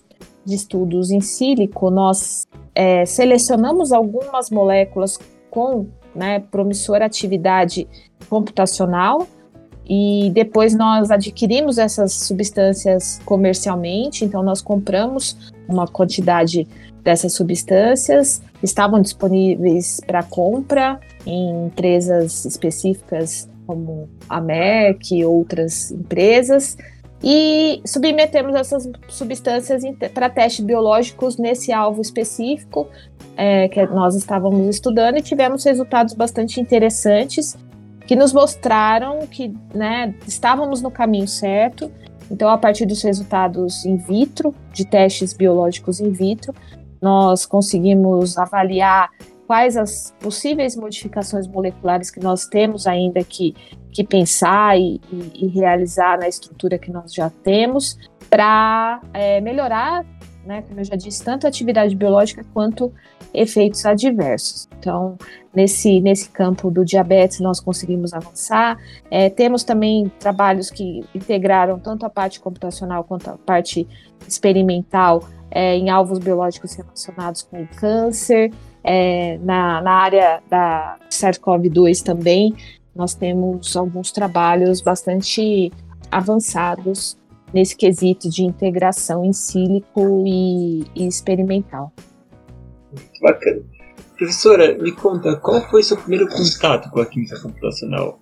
de 0.45 0.55
estudos 0.55 1.09
em 1.09 1.21
sílico, 1.21 1.89
nós 1.89 2.45
é, 2.75 3.05
selecionamos 3.05 3.91
algumas 3.91 4.49
moléculas 4.49 5.19
com 5.49 5.87
né, 6.15 6.39
promissora 6.39 7.05
atividade 7.05 7.87
computacional 8.29 9.27
e 9.85 10.31
depois 10.33 10.73
nós 10.75 11.11
adquirimos 11.11 11.77
essas 11.77 12.13
substâncias 12.13 13.19
comercialmente, 13.25 14.23
então 14.23 14.41
nós 14.41 14.61
compramos 14.61 15.51
uma 15.67 15.87
quantidade 15.87 16.67
dessas 17.03 17.33
substâncias, 17.33 18.41
estavam 18.61 19.01
disponíveis 19.01 19.99
para 20.07 20.23
compra 20.23 20.99
em 21.25 21.65
empresas 21.65 22.45
específicas 22.45 23.49
como 23.67 24.09
a 24.27 24.39
Merck 24.39 25.15
e 25.15 25.25
outras 25.25 25.91
empresas, 25.91 26.77
e 27.23 27.81
submetemos 27.85 28.53
essas 28.53 28.89
substâncias 29.07 29.83
para 30.13 30.29
testes 30.29 30.65
biológicos 30.65 31.37
nesse 31.37 31.71
alvo 31.71 32.01
específico 32.01 32.89
é, 33.37 33.69
que 33.69 33.85
nós 33.87 34.13
estávamos 34.15 34.67
estudando 34.67 35.17
e 35.17 35.21
tivemos 35.21 35.63
resultados 35.63 36.13
bastante 36.13 36.59
interessantes 36.59 37.57
que 38.05 38.15
nos 38.15 38.33
mostraram 38.33 39.25
que 39.27 39.53
né, 39.73 40.13
estávamos 40.27 40.81
no 40.81 40.91
caminho 40.91 41.27
certo. 41.27 41.89
Então, 42.29 42.49
a 42.49 42.57
partir 42.57 42.85
dos 42.85 43.01
resultados 43.01 43.85
in 43.85 43.97
vitro, 43.97 44.53
de 44.73 44.85
testes 44.85 45.33
biológicos 45.33 45.99
in 45.99 46.11
vitro, 46.11 46.53
nós 47.01 47.45
conseguimos 47.45 48.37
avaliar 48.37 49.09
quais 49.45 49.77
as 49.77 50.13
possíveis 50.19 50.75
modificações 50.75 51.47
moleculares 51.47 52.09
que 52.09 52.19
nós 52.19 52.45
temos 52.45 52.87
ainda 52.87 53.23
que, 53.23 53.53
que 53.93 54.03
pensar 54.03 54.77
e, 54.77 54.99
e, 55.11 55.45
e 55.45 55.47
realizar 55.47 56.17
na 56.19 56.27
estrutura 56.27 56.77
que 56.77 56.91
nós 56.91 57.13
já 57.13 57.29
temos 57.29 57.97
para 58.29 59.01
é, 59.13 59.39
melhorar, 59.41 60.05
né, 60.45 60.63
como 60.63 60.79
eu 60.79 60.83
já 60.83 60.95
disse, 60.95 61.23
tanto 61.23 61.45
a 61.45 61.49
atividade 61.49 61.95
biológica 61.95 62.45
quanto 62.53 62.91
efeitos 63.33 63.85
adversos. 63.85 64.67
Então, 64.77 65.17
nesse, 65.53 65.99
nesse 66.01 66.29
campo 66.29 66.69
do 66.69 66.85
diabetes, 66.85 67.39
nós 67.39 67.59
conseguimos 67.59 68.13
avançar. 68.13 68.77
É, 69.09 69.29
temos 69.29 69.63
também 69.63 70.11
trabalhos 70.19 70.69
que 70.69 71.03
integraram 71.15 71.79
tanto 71.79 72.05
a 72.05 72.09
parte 72.09 72.39
computacional 72.39 73.03
quanto 73.03 73.29
a 73.29 73.37
parte 73.37 73.87
experimental 74.27 75.23
é, 75.49 75.75
em 75.75 75.89
alvos 75.89 76.19
biológicos 76.19 76.73
relacionados 76.75 77.41
com 77.43 77.61
o 77.61 77.67
câncer. 77.67 78.51
É, 78.83 79.37
na, 79.37 79.81
na 79.81 79.91
área 79.91 80.43
da 80.49 80.97
SARS-CoV-2 81.09 82.03
também, 82.03 82.53
nós 82.95 83.13
temos 83.13 83.75
alguns 83.75 84.11
trabalhos 84.11 84.81
bastante 84.81 85.71
avançados 86.11 87.17
nesse 87.53 87.75
quesito 87.75 88.29
de 88.29 88.43
integração 88.43 89.23
em 89.23 89.33
sílico 89.33 90.23
e, 90.25 90.83
e 90.95 91.07
experimental. 91.07 91.91
Bacana. 93.21 93.61
Professora, 94.17 94.77
me 94.77 94.91
conta, 94.91 95.35
qual 95.37 95.61
foi 95.69 95.83
seu 95.83 95.97
primeiro 95.97 96.27
contato 96.27 96.89
com 96.89 96.99
a 96.99 97.05
química 97.05 97.39
computacional? 97.41 98.19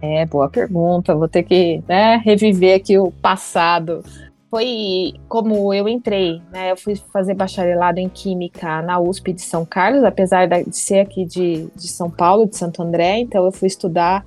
É, 0.00 0.24
boa 0.24 0.48
pergunta. 0.48 1.14
Vou 1.14 1.28
ter 1.28 1.42
que 1.42 1.82
né, 1.86 2.16
reviver 2.24 2.76
aqui 2.76 2.98
o 2.98 3.10
passado 3.10 4.02
foi 4.50 5.14
como 5.28 5.72
eu 5.72 5.88
entrei, 5.88 6.42
né? 6.50 6.72
Eu 6.72 6.76
fui 6.76 6.96
fazer 6.96 7.34
bacharelado 7.34 8.00
em 8.00 8.08
Química 8.08 8.82
na 8.82 8.98
USP 8.98 9.32
de 9.32 9.42
São 9.42 9.64
Carlos, 9.64 10.02
apesar 10.02 10.48
de 10.48 10.76
ser 10.76 11.00
aqui 11.00 11.24
de, 11.24 11.68
de 11.74 11.88
São 11.88 12.10
Paulo, 12.10 12.48
de 12.48 12.56
Santo 12.56 12.82
André, 12.82 13.18
então 13.18 13.44
eu 13.44 13.52
fui 13.52 13.68
estudar, 13.68 14.26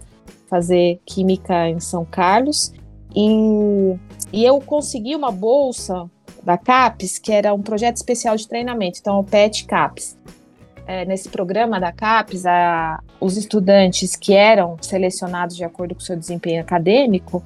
fazer 0.49 1.01
Química 1.05 1.67
em 1.67 1.79
São 1.81 2.05
Carlos, 2.05 2.71
e, 3.13 3.95
e 4.31 4.45
eu 4.45 4.61
consegui 4.61 5.13
uma 5.13 5.31
bolsa 5.31 6.09
da 6.41 6.57
CAPES, 6.57 7.19
que 7.19 7.31
era 7.31 7.53
um 7.53 7.61
projeto 7.61 7.97
especial 7.97 8.37
de 8.37 8.47
treinamento, 8.47 8.99
então 8.99 9.19
o 9.19 9.23
PET 9.23 9.65
CAPES. 9.65 10.17
É, 10.85 11.05
nesse 11.05 11.29
programa 11.29 11.79
da 11.79 11.91
CAPES, 11.91 12.45
a, 12.45 12.99
os 13.19 13.37
estudantes 13.37 14.15
que 14.15 14.33
eram 14.33 14.77
selecionados 14.81 15.55
de 15.55 15.63
acordo 15.63 15.95
com 15.95 16.01
seu 16.01 16.15
desempenho 16.15 16.61
acadêmico 16.61 17.43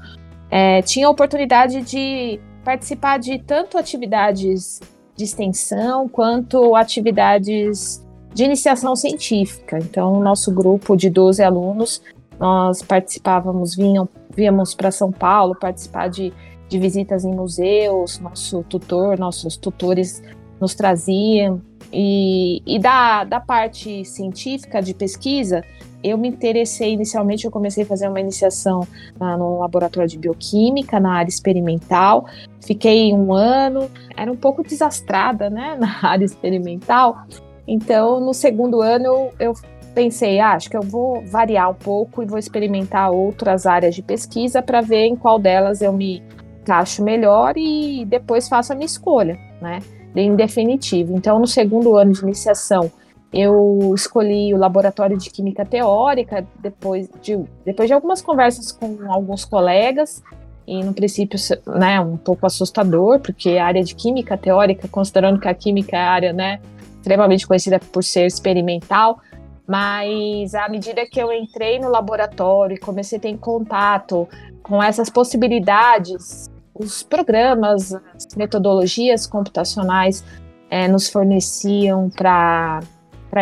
é, 0.50 0.81
tinham 0.81 1.10
a 1.10 1.12
oportunidade 1.12 1.81
de 1.81 2.39
participar 2.68 3.18
de 3.18 3.40
tanto 3.40 3.78
atividades 3.78 4.82
de 5.16 5.24
extensão 5.24 6.06
quanto 6.10 6.76
atividades 6.76 8.06
de 8.34 8.44
iniciação 8.44 8.94
científica. 8.94 9.80
Então, 9.80 10.20
nosso 10.20 10.52
grupo 10.52 10.98
de 10.98 11.10
12 11.10 11.42
alunos, 11.42 12.02
nós 12.38 12.82
participávamos, 12.82 13.74
vinham, 13.74 14.10
víamos 14.36 14.76
para 14.76 14.92
São 14.92 15.14
Paulo 15.14 15.56
participar 15.56 16.10
de, 16.10 16.34
de 16.68 16.78
visitas 16.78 17.24
em 17.24 17.34
museus, 17.34 18.20
nosso 18.20 18.62
tutor, 18.64 19.18
nossos 19.18 19.56
tutores 19.56 20.22
nos 20.60 20.76
traziam. 20.76 21.62
E, 21.91 22.62
e 22.65 22.79
da, 22.79 23.24
da 23.24 23.39
parte 23.39 24.03
científica 24.03 24.82
de 24.82 24.94
pesquisa, 24.94 25.63
eu 26.03 26.17
me 26.17 26.27
interessei 26.27 26.94
inicialmente, 26.94 27.46
eu 27.46 27.51
comecei 27.51 27.84
a 27.84 27.86
fazer 27.86 28.08
uma 28.08 28.20
iniciação 28.20 28.88
na, 29.20 29.38
no 29.38 29.60
laboratório 29.60 30.10
de 30.10 30.17
bioquímica, 30.17 31.00
na 31.00 31.13
área 31.13 31.29
experimental. 31.29 32.27
Fiquei 32.62 33.13
um 33.13 33.34
ano, 33.34 33.89
era 34.15 34.32
um 34.32 34.36
pouco 34.36 34.63
desastrada, 34.63 35.50
né, 35.50 35.75
na 35.79 36.00
área 36.01 36.25
experimental. 36.25 37.25
Então, 37.67 38.20
no 38.20 38.34
segundo 38.34 38.82
ano, 38.82 39.06
eu, 39.06 39.32
eu 39.39 39.53
pensei, 39.94 40.39
ah, 40.39 40.53
acho 40.53 40.70
que 40.70 40.77
eu 40.77 40.84
vou 40.84 41.25
variar 41.25 41.70
um 41.70 41.74
pouco 41.74 42.22
e 42.22 42.25
vou 42.25 42.38
experimentar 42.38 43.12
outras 43.12 43.65
áreas 43.65 43.96
de 43.96 44.03
pesquisa 44.03 44.62
para 44.62 44.79
ver 44.79 45.06
em 45.06 45.15
qual 45.15 45.39
delas 45.39 45.82
eu 45.82 45.91
me 45.91 46.22
encaixo 46.62 47.03
melhor 47.03 47.56
e 47.58 48.06
depois 48.06 48.48
faço 48.48 48.74
a 48.74 48.75
minha 48.75 48.86
escolha, 48.86 49.39
né, 49.62 49.79
em 50.18 50.36
definitivo. 50.36 51.16
Então, 51.16 51.40
no 51.40 51.48
segundo 51.48 51.96
ano 51.98 52.12
de 52.12 52.22
iniciação, 52.22 52.92
eu 53.32 53.94
escolhi 53.96 54.54
o 54.54 54.58
laboratório 54.58 55.18
de 55.18 55.30
química 55.30 55.66
teórica 55.66 56.46
depois 56.60 57.10
de, 57.22 57.38
depois 57.66 57.88
de 57.88 57.94
algumas 57.94 58.22
conversas 58.22 58.72
com 58.72 59.12
alguns 59.12 59.44
colegas 59.44 60.24
e 60.66 60.84
no 60.84 60.94
princípio, 60.94 61.40
né, 61.66 62.00
um 62.00 62.18
pouco 62.18 62.46
assustador, 62.46 63.20
porque 63.20 63.52
a 63.52 63.66
área 63.66 63.84
de 63.84 63.96
química 63.96 64.38
teórica, 64.38 64.88
considerando 64.88 65.40
que 65.40 65.48
a 65.48 65.54
química 65.54 65.96
é 65.96 66.00
a 66.00 66.10
área, 66.10 66.34
né, 66.34 66.60
extremamente 66.98 67.48
conhecida 67.48 67.80
por 67.80 68.04
ser 68.04 68.26
experimental, 68.26 69.20
mas 69.66 70.54
à 70.56 70.68
medida 70.68 71.06
que 71.06 71.20
eu 71.20 71.32
entrei 71.32 71.80
no 71.80 71.90
laboratório 71.90 72.76
e 72.76 72.80
comecei 72.80 73.18
a 73.18 73.22
ter 73.22 73.38
contato 73.38 74.28
com 74.62 74.84
essas 74.84 75.10
possibilidades, 75.10 76.50
os 76.79 77.03
programas, 77.03 77.93
as 77.93 78.36
metodologias 78.36 79.25
computacionais 79.25 80.24
é, 80.69 80.88
nos 80.88 81.10
forneciam 81.10 82.10
para 82.10 82.81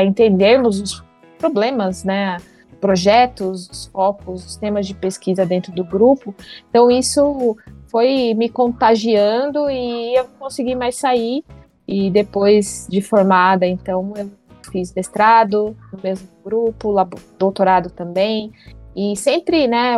entendermos 0.03 0.79
os 0.79 1.03
problemas, 1.37 2.03
né, 2.03 2.37
projetos, 2.79 3.69
os 3.69 3.85
focos, 3.87 4.45
os 4.45 4.55
temas 4.57 4.85
de 4.85 4.93
pesquisa 4.93 5.45
dentro 5.45 5.71
do 5.71 5.83
grupo. 5.83 6.35
Então 6.69 6.89
isso 6.91 7.57
foi 7.87 8.33
me 8.35 8.49
contagiando 8.49 9.69
e 9.69 10.15
eu 10.15 10.25
consegui 10.39 10.75
mais 10.75 10.95
sair. 10.95 11.43
E 11.87 12.09
depois 12.09 12.87
de 12.89 12.99
formada, 12.99 13.65
então 13.65 14.11
eu 14.15 14.31
fiz 14.71 14.91
mestrado 14.93 15.77
no 15.93 15.99
mesmo 16.03 16.27
grupo, 16.43 16.93
doutorado 17.37 17.91
também. 17.91 18.51
E 18.95 19.15
sempre, 19.15 19.67
né, 19.67 19.97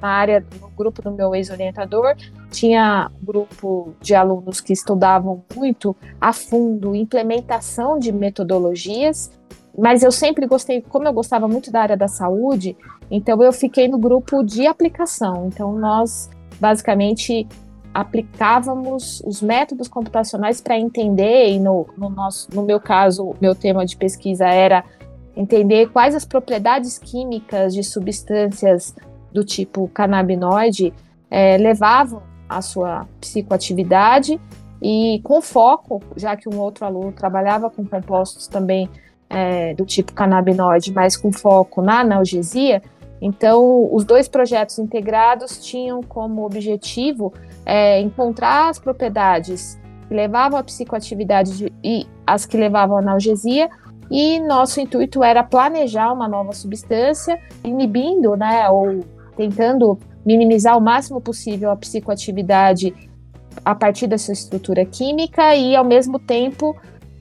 na 0.00 0.08
área, 0.08 0.44
no 0.60 0.68
grupo 0.70 1.02
do 1.02 1.10
meu 1.10 1.34
ex-orientador, 1.34 2.14
tinha 2.50 3.10
um 3.20 3.24
grupo 3.24 3.94
de 4.00 4.14
alunos 4.14 4.60
que 4.60 4.72
estudavam 4.72 5.42
muito 5.54 5.96
a 6.20 6.32
fundo 6.32 6.94
implementação 6.94 7.98
de 7.98 8.12
metodologias, 8.12 9.30
mas 9.76 10.02
eu 10.02 10.10
sempre 10.10 10.46
gostei, 10.46 10.82
como 10.82 11.06
eu 11.06 11.12
gostava 11.12 11.46
muito 11.46 11.70
da 11.70 11.82
área 11.82 11.96
da 11.96 12.08
saúde, 12.08 12.76
então 13.10 13.42
eu 13.42 13.52
fiquei 13.52 13.88
no 13.88 13.98
grupo 13.98 14.42
de 14.42 14.66
aplicação. 14.66 15.46
Então 15.46 15.72
nós 15.72 16.28
basicamente 16.60 17.46
aplicávamos 17.92 19.20
os 19.26 19.42
métodos 19.42 19.88
computacionais 19.88 20.60
para 20.60 20.78
entender, 20.78 21.50
e 21.50 21.58
no, 21.58 21.86
no, 21.96 22.08
nosso, 22.08 22.48
no 22.54 22.62
meu 22.62 22.80
caso, 22.80 23.34
meu 23.40 23.54
tema 23.54 23.84
de 23.84 23.96
pesquisa 23.96 24.46
era 24.46 24.84
entender 25.36 25.88
quais 25.90 26.14
as 26.14 26.24
propriedades 26.24 26.98
químicas 26.98 27.74
de 27.74 27.82
substâncias 27.82 28.94
do 29.32 29.44
tipo 29.44 29.88
canabinoide 29.88 30.92
é, 31.30 31.56
levavam 31.56 32.22
à 32.48 32.60
sua 32.60 33.06
psicoatividade 33.20 34.40
e 34.82 35.20
com 35.22 35.40
foco, 35.40 36.02
já 36.16 36.36
que 36.36 36.48
um 36.48 36.58
outro 36.58 36.84
aluno 36.84 37.12
trabalhava 37.12 37.70
com 37.70 37.84
compostos 37.84 38.46
também 38.46 38.88
é, 39.28 39.74
do 39.74 39.84
tipo 39.84 40.12
canabinoide, 40.12 40.92
mas 40.92 41.16
com 41.16 41.32
foco 41.32 41.80
na 41.82 42.00
analgesia, 42.00 42.82
então 43.20 43.88
os 43.94 44.04
dois 44.04 44.26
projetos 44.28 44.78
integrados 44.78 45.58
tinham 45.64 46.02
como 46.02 46.44
objetivo 46.44 47.32
é, 47.64 48.00
encontrar 48.00 48.70
as 48.70 48.78
propriedades 48.78 49.78
que 50.08 50.14
levavam 50.14 50.58
à 50.58 50.62
psicoatividade 50.64 51.56
de, 51.56 51.72
e 51.84 52.06
as 52.26 52.46
que 52.46 52.56
levavam 52.56 52.96
à 52.96 53.00
analgesia, 53.00 53.68
e 54.10 54.40
nosso 54.40 54.80
intuito 54.80 55.22
era 55.22 55.44
planejar 55.44 56.12
uma 56.12 56.26
nova 56.26 56.52
substância, 56.52 57.40
inibindo, 57.62 58.36
né, 58.36 58.68
ou 58.68 59.04
tentando 59.40 59.98
minimizar 60.24 60.76
o 60.76 60.80
máximo 60.82 61.18
possível 61.18 61.70
a 61.70 61.76
psicoatividade 61.76 62.94
a 63.64 63.74
partir 63.74 64.06
da 64.06 64.18
sua 64.18 64.34
estrutura 64.34 64.84
química 64.84 65.56
e, 65.56 65.74
ao 65.74 65.82
mesmo 65.84 66.18
tempo, 66.18 66.76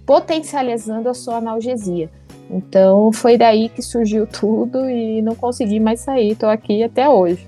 potencializando 0.05 1.07
a 1.07 1.13
sua 1.13 1.37
analgesia. 1.37 2.09
Então, 2.49 3.13
foi 3.13 3.37
daí 3.37 3.69
que 3.69 3.81
surgiu 3.81 4.27
tudo 4.27 4.89
e 4.89 5.21
não 5.21 5.33
consegui 5.33 5.79
mais 5.79 6.01
sair. 6.01 6.31
Estou 6.31 6.49
aqui 6.49 6.83
até 6.83 7.07
hoje. 7.07 7.47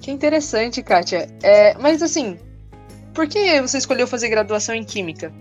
Que 0.00 0.12
interessante, 0.12 0.80
Kátia. 0.80 1.28
É, 1.42 1.76
mas 1.78 2.00
assim, 2.00 2.38
por 3.12 3.26
que 3.26 3.60
você 3.60 3.78
escolheu 3.78 4.06
fazer 4.06 4.28
graduação 4.28 4.72
em 4.72 4.84
Química? 4.84 5.32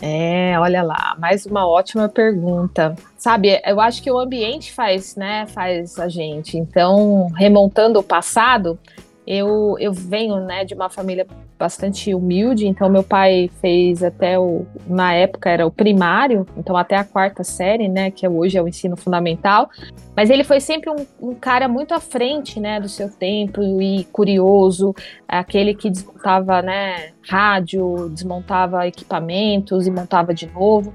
É, 0.00 0.58
olha 0.58 0.82
lá, 0.82 1.16
mais 1.18 1.46
uma 1.46 1.66
ótima 1.66 2.08
pergunta. 2.08 2.94
Sabe, 3.16 3.60
eu 3.64 3.80
acho 3.80 4.02
que 4.02 4.10
o 4.10 4.18
ambiente 4.18 4.72
faz, 4.72 5.16
né, 5.16 5.46
faz 5.46 5.98
a 5.98 6.08
gente. 6.08 6.58
Então, 6.58 7.28
remontando 7.34 7.98
o 7.98 8.02
passado, 8.02 8.78
eu, 9.26 9.76
eu 9.78 9.92
venho, 9.92 10.36
né, 10.40 10.64
de 10.64 10.74
uma 10.74 10.90
família 10.90 11.26
bastante 11.58 12.14
humilde, 12.14 12.66
então 12.66 12.88
meu 12.88 13.02
pai 13.02 13.50
fez 13.60 14.02
até 14.02 14.38
o, 14.38 14.66
na 14.86 15.14
época 15.14 15.48
era 15.48 15.66
o 15.66 15.70
primário, 15.70 16.46
então 16.56 16.76
até 16.76 16.96
a 16.96 17.04
quarta 17.04 17.42
série, 17.42 17.88
né, 17.88 18.10
que 18.10 18.26
hoje 18.28 18.58
é 18.58 18.62
o 18.62 18.68
ensino 18.68 18.96
fundamental, 18.96 19.70
mas 20.14 20.28
ele 20.28 20.44
foi 20.44 20.60
sempre 20.60 20.90
um, 20.90 21.06
um 21.20 21.34
cara 21.34 21.66
muito 21.66 21.94
à 21.94 22.00
frente, 22.00 22.60
né, 22.60 22.78
do 22.78 22.88
seu 22.88 23.10
tempo 23.10 23.62
e 23.62 24.04
curioso, 24.12 24.94
aquele 25.26 25.74
que 25.74 25.90
desmontava, 25.90 26.60
né, 26.60 27.12
rádio, 27.28 28.10
desmontava 28.10 28.86
equipamentos 28.86 29.86
e 29.86 29.90
montava 29.90 30.34
de 30.34 30.46
novo, 30.46 30.92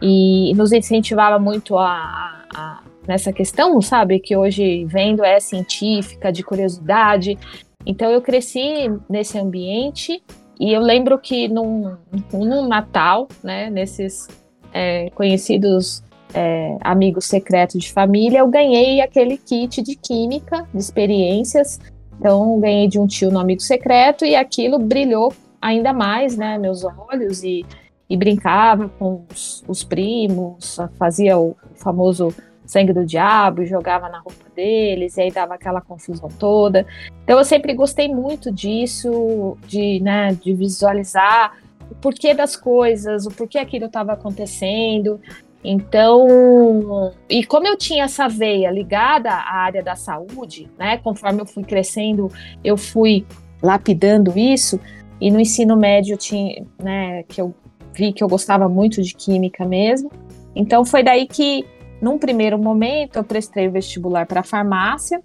e 0.00 0.52
nos 0.54 0.72
incentivava 0.72 1.38
muito 1.38 1.78
a, 1.78 2.44
a 2.54 2.80
nessa 3.06 3.32
questão, 3.32 3.80
sabe, 3.80 4.20
que 4.20 4.36
hoje 4.36 4.84
vendo 4.84 5.24
é 5.24 5.40
científica, 5.40 6.32
de 6.32 6.42
curiosidade, 6.42 7.38
então 7.84 8.10
eu 8.10 8.20
cresci 8.20 8.88
nesse 9.08 9.38
ambiente 9.38 10.22
e 10.58 10.72
eu 10.72 10.80
lembro 10.80 11.18
que 11.18 11.48
num, 11.48 11.96
num 12.32 12.68
Natal, 12.68 13.26
né, 13.42 13.68
nesses 13.68 14.28
é, 14.72 15.10
conhecidos 15.10 16.02
é, 16.34 16.76
amigos 16.80 17.26
secretos 17.26 17.82
de 17.82 17.92
família, 17.92 18.38
eu 18.38 18.48
ganhei 18.48 19.00
aquele 19.00 19.36
kit 19.36 19.82
de 19.82 19.96
química, 19.96 20.66
de 20.72 20.80
experiências. 20.80 21.80
Então 22.18 22.60
ganhei 22.60 22.86
de 22.86 22.98
um 22.98 23.06
tio 23.06 23.30
no 23.30 23.40
amigo 23.40 23.60
secreto 23.60 24.24
e 24.24 24.36
aquilo 24.36 24.78
brilhou 24.78 25.32
ainda 25.60 25.92
mais, 25.92 26.36
né, 26.36 26.58
meus 26.58 26.84
olhos 26.84 27.42
e, 27.42 27.64
e 28.08 28.16
brincava 28.16 28.88
com 28.88 29.24
os, 29.32 29.64
os 29.66 29.82
primos, 29.82 30.78
fazia 30.98 31.38
o 31.38 31.56
famoso 31.74 32.32
sangue 32.72 32.92
do 32.92 33.04
diabo, 33.04 33.66
jogava 33.66 34.08
na 34.08 34.18
roupa 34.18 34.46
deles, 34.56 35.16
e 35.16 35.20
aí 35.20 35.30
dava 35.30 35.54
aquela 35.54 35.80
confusão 35.80 36.28
toda. 36.38 36.86
Então 37.22 37.38
eu 37.38 37.44
sempre 37.44 37.74
gostei 37.74 38.08
muito 38.08 38.50
disso, 38.50 39.58
de, 39.66 40.00
né, 40.00 40.32
de 40.42 40.54
visualizar 40.54 41.52
o 41.90 41.94
porquê 41.96 42.32
das 42.32 42.56
coisas, 42.56 43.26
o 43.26 43.30
porquê 43.30 43.58
aquilo 43.58 43.86
estava 43.86 44.12
acontecendo. 44.14 45.20
Então, 45.62 47.12
e 47.28 47.44
como 47.44 47.68
eu 47.68 47.76
tinha 47.76 48.04
essa 48.04 48.26
veia 48.26 48.70
ligada 48.70 49.30
à 49.30 49.54
área 49.58 49.82
da 49.82 49.94
saúde, 49.94 50.68
né, 50.78 50.96
conforme 50.96 51.42
eu 51.42 51.46
fui 51.46 51.62
crescendo, 51.62 52.32
eu 52.64 52.76
fui 52.76 53.24
lapidando 53.62 54.36
isso, 54.36 54.80
e 55.20 55.30
no 55.30 55.38
ensino 55.38 55.76
médio 55.76 56.16
tinha, 56.16 56.64
né, 56.82 57.22
que 57.24 57.40
eu 57.40 57.54
vi 57.92 58.12
que 58.12 58.24
eu 58.24 58.28
gostava 58.28 58.68
muito 58.68 59.02
de 59.02 59.14
química 59.14 59.64
mesmo. 59.64 60.10
Então 60.56 60.84
foi 60.84 61.02
daí 61.02 61.26
que 61.26 61.64
num 62.02 62.18
primeiro 62.18 62.58
momento, 62.58 63.16
eu 63.16 63.24
prestei 63.24 63.68
o 63.68 63.70
vestibular 63.70 64.26
para 64.26 64.42
farmácia, 64.42 65.22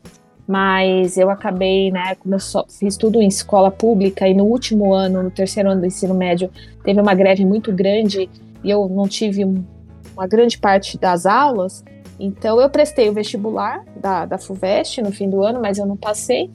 mas 0.47 1.17
eu 1.17 1.29
acabei, 1.31 1.91
né, 1.91 2.13
como 2.15 2.35
eu 2.35 2.39
só 2.39 2.63
fiz 2.69 2.95
tudo 2.95 3.19
em 3.19 3.27
escola 3.27 3.71
pública 3.71 4.27
e 4.27 4.33
no 4.35 4.45
último 4.45 4.93
ano, 4.93 5.23
no 5.23 5.31
terceiro 5.31 5.71
ano 5.71 5.81
do 5.81 5.87
ensino 5.87 6.13
médio, 6.13 6.51
teve 6.83 7.01
uma 7.01 7.15
greve 7.15 7.43
muito 7.43 7.73
grande 7.73 8.29
e 8.63 8.69
eu 8.69 8.87
não 8.87 9.07
tive 9.07 9.43
uma 9.43 10.27
grande 10.27 10.59
parte 10.59 10.99
das 10.99 11.25
aulas, 11.25 11.83
então 12.19 12.61
eu 12.61 12.69
prestei 12.69 13.09
o 13.09 13.13
vestibular 13.13 13.83
da, 13.95 14.27
da 14.27 14.37
FUVEST 14.37 15.01
no 15.01 15.11
fim 15.11 15.29
do 15.29 15.43
ano, 15.43 15.59
mas 15.59 15.79
eu 15.79 15.85
não 15.85 15.97
passei. 15.97 16.49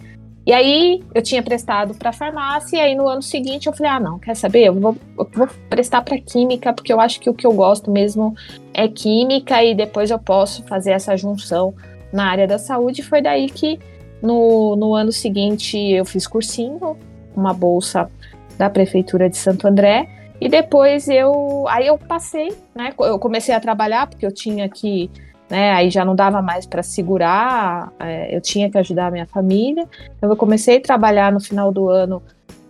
E 0.45 0.53
aí 0.53 1.03
eu 1.15 1.23
tinha 1.23 1.43
prestado 1.43 1.95
para 1.95 2.13
farmácia, 2.13 2.77
e 2.77 2.81
aí 2.81 2.95
no 2.95 3.09
ano 3.09 3.23
seguinte 3.23 3.67
eu 3.69 3.73
falei: 3.73 3.93
ah, 3.93 4.01
não, 4.01 4.19
quer 4.19 4.35
saber? 4.35 4.65
Eu 4.65 4.75
vou, 4.75 4.97
eu 5.19 5.29
vou 5.33 5.49
prestar 5.69 6.03
para 6.03 6.19
química, 6.19 6.73
porque 6.73 6.93
eu 6.93 7.01
acho 7.01 7.21
que 7.21 7.31
o 7.31 7.35
que 7.35 7.47
eu 7.47 7.53
gosto 7.53 7.91
mesmo 7.91 8.35
é 8.75 8.89
química, 8.89 9.63
e 9.63 9.75
depois 9.75 10.11
eu 10.11 10.19
posso 10.19 10.65
fazer 10.65 10.93
essa 10.93 11.17
junção 11.17 11.75
na 12.13 12.29
área 12.29 12.47
da 12.47 12.59
saúde. 12.59 13.03
Foi 13.03 13.23
daí 13.23 13.49
que 13.49 13.79
no, 14.21 14.75
no 14.77 14.95
ano 14.95 15.13
seguinte 15.13 15.79
eu 15.79 16.05
fiz 16.05 16.27
cursinho, 16.27 16.97
uma 17.37 17.55
bolsa 17.55 18.11
da 18.59 18.69
Prefeitura 18.69 19.31
de 19.31 19.37
Santo 19.37 19.67
André. 19.67 20.09
E 20.41 20.49
depois 20.49 21.09
eu. 21.09 21.67
Aí 21.69 21.87
eu 21.87 21.97
passei, 21.97 22.53
né? 22.75 22.93
Eu 22.99 23.19
comecei 23.19 23.55
a 23.55 23.61
trabalhar, 23.61 24.09
porque 24.09 24.27
eu 24.27 24.33
tinha 24.33 24.69
que 24.69 25.09
né? 25.53 25.71
Aí 25.73 25.91
já 25.91 26.03
não 26.03 26.17
dava 26.17 26.41
mais 26.41 26.65
para 26.65 26.83
segurar, 26.83 27.93
é, 28.01 28.35
eu 28.35 28.41
tinha 28.41 28.71
que 28.71 28.79
ajudar 28.79 29.09
a 29.09 29.11
minha 29.11 29.27
família. 29.27 29.87
Então 30.17 30.31
eu 30.31 30.37
comecei 30.37 30.79
a 30.79 30.81
trabalhar 30.81 31.31
no 31.31 31.39
final 31.39 31.71
do 31.71 31.91
ano 31.91 32.23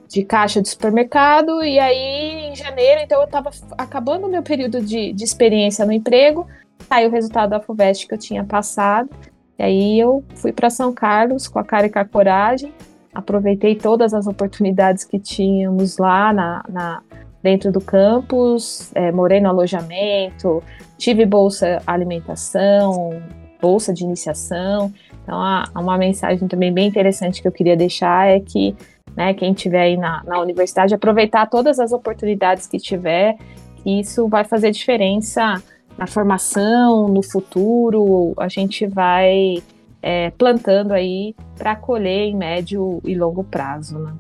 de 0.09 0.25
caixa 0.25 0.61
de 0.61 0.69
supermercado 0.69 1.63
e 1.63 1.79
aí 1.79 2.49
em 2.51 2.57
janeiro, 2.57 3.01
então 3.01 3.21
eu 3.21 3.25
estava 3.25 3.51
acabando 3.79 4.27
o 4.27 4.29
meu 4.29 4.43
período 4.43 4.83
de, 4.83 5.13
de 5.13 5.23
experiência 5.23 5.87
no 5.87 5.93
emprego, 5.93 6.49
saiu 6.89 7.09
o 7.09 7.13
resultado 7.13 7.51
da 7.51 7.61
FUVEST 7.61 8.09
que 8.09 8.15
eu 8.15 8.19
tinha 8.19 8.43
passado. 8.43 9.09
E 9.57 9.63
aí 9.63 10.01
eu 10.01 10.25
fui 10.35 10.53
para 10.53 10.69
São 10.69 10.93
Carlos 10.93 11.47
com 11.47 11.61
a 11.61 11.65
cara 11.65 11.87
e 11.87 11.91
com 11.91 12.01
a 12.01 12.05
coragem, 12.05 12.75
aproveitei 13.15 13.77
todas 13.77 14.13
as 14.13 14.27
oportunidades 14.27 15.05
que 15.05 15.21
tínhamos 15.21 15.99
lá 15.99 16.33
na, 16.33 16.65
na 16.69 17.03
dentro 17.41 17.71
do 17.71 17.81
campus, 17.81 18.91
é, 18.93 19.13
morei 19.13 19.41
no 19.41 19.51
alojamento, 19.51 20.63
tive 21.03 21.27
bolsa 21.27 21.83
alimentação, 21.85 23.21
bolsa 23.61 23.93
de 23.93 24.05
iniciação. 24.05 24.93
Então, 25.23 25.37
uma 25.75 25.99
mensagem 25.99 26.47
também 26.47 26.73
bem 26.73 26.87
interessante 26.87 27.43
que 27.43 27.49
eu 27.49 27.53
queria 27.53 27.77
deixar 27.77 28.29
é 28.29 28.39
que 28.39 28.77
né, 29.17 29.35
quem 29.35 29.53
estiver 29.53 29.83
aí 29.83 29.97
na, 29.97 30.23
na 30.25 30.41
universidade, 30.41 30.95
aproveitar 30.95 31.47
todas 31.47 31.81
as 31.81 31.93
oportunidades 31.93 32.69
que 32.69 32.79
tiver, 32.79 33.37
que 33.83 33.99
isso 33.99 34.29
vai 34.29 34.45
fazer 34.45 34.71
diferença 34.71 35.61
na 35.99 36.07
formação, 36.07 37.09
no 37.09 37.23
futuro, 37.23 38.33
a 38.39 38.49
gente 38.49 38.87
vai 38.87 39.61
é, 40.01 40.31
plantando 40.31 40.93
aí 40.93 41.35
para 41.59 41.75
colher 41.75 42.29
em 42.29 42.37
médio 42.37 43.01
e 43.05 43.15
longo 43.17 43.43
prazo. 43.43 43.99
Né? 43.99 44.13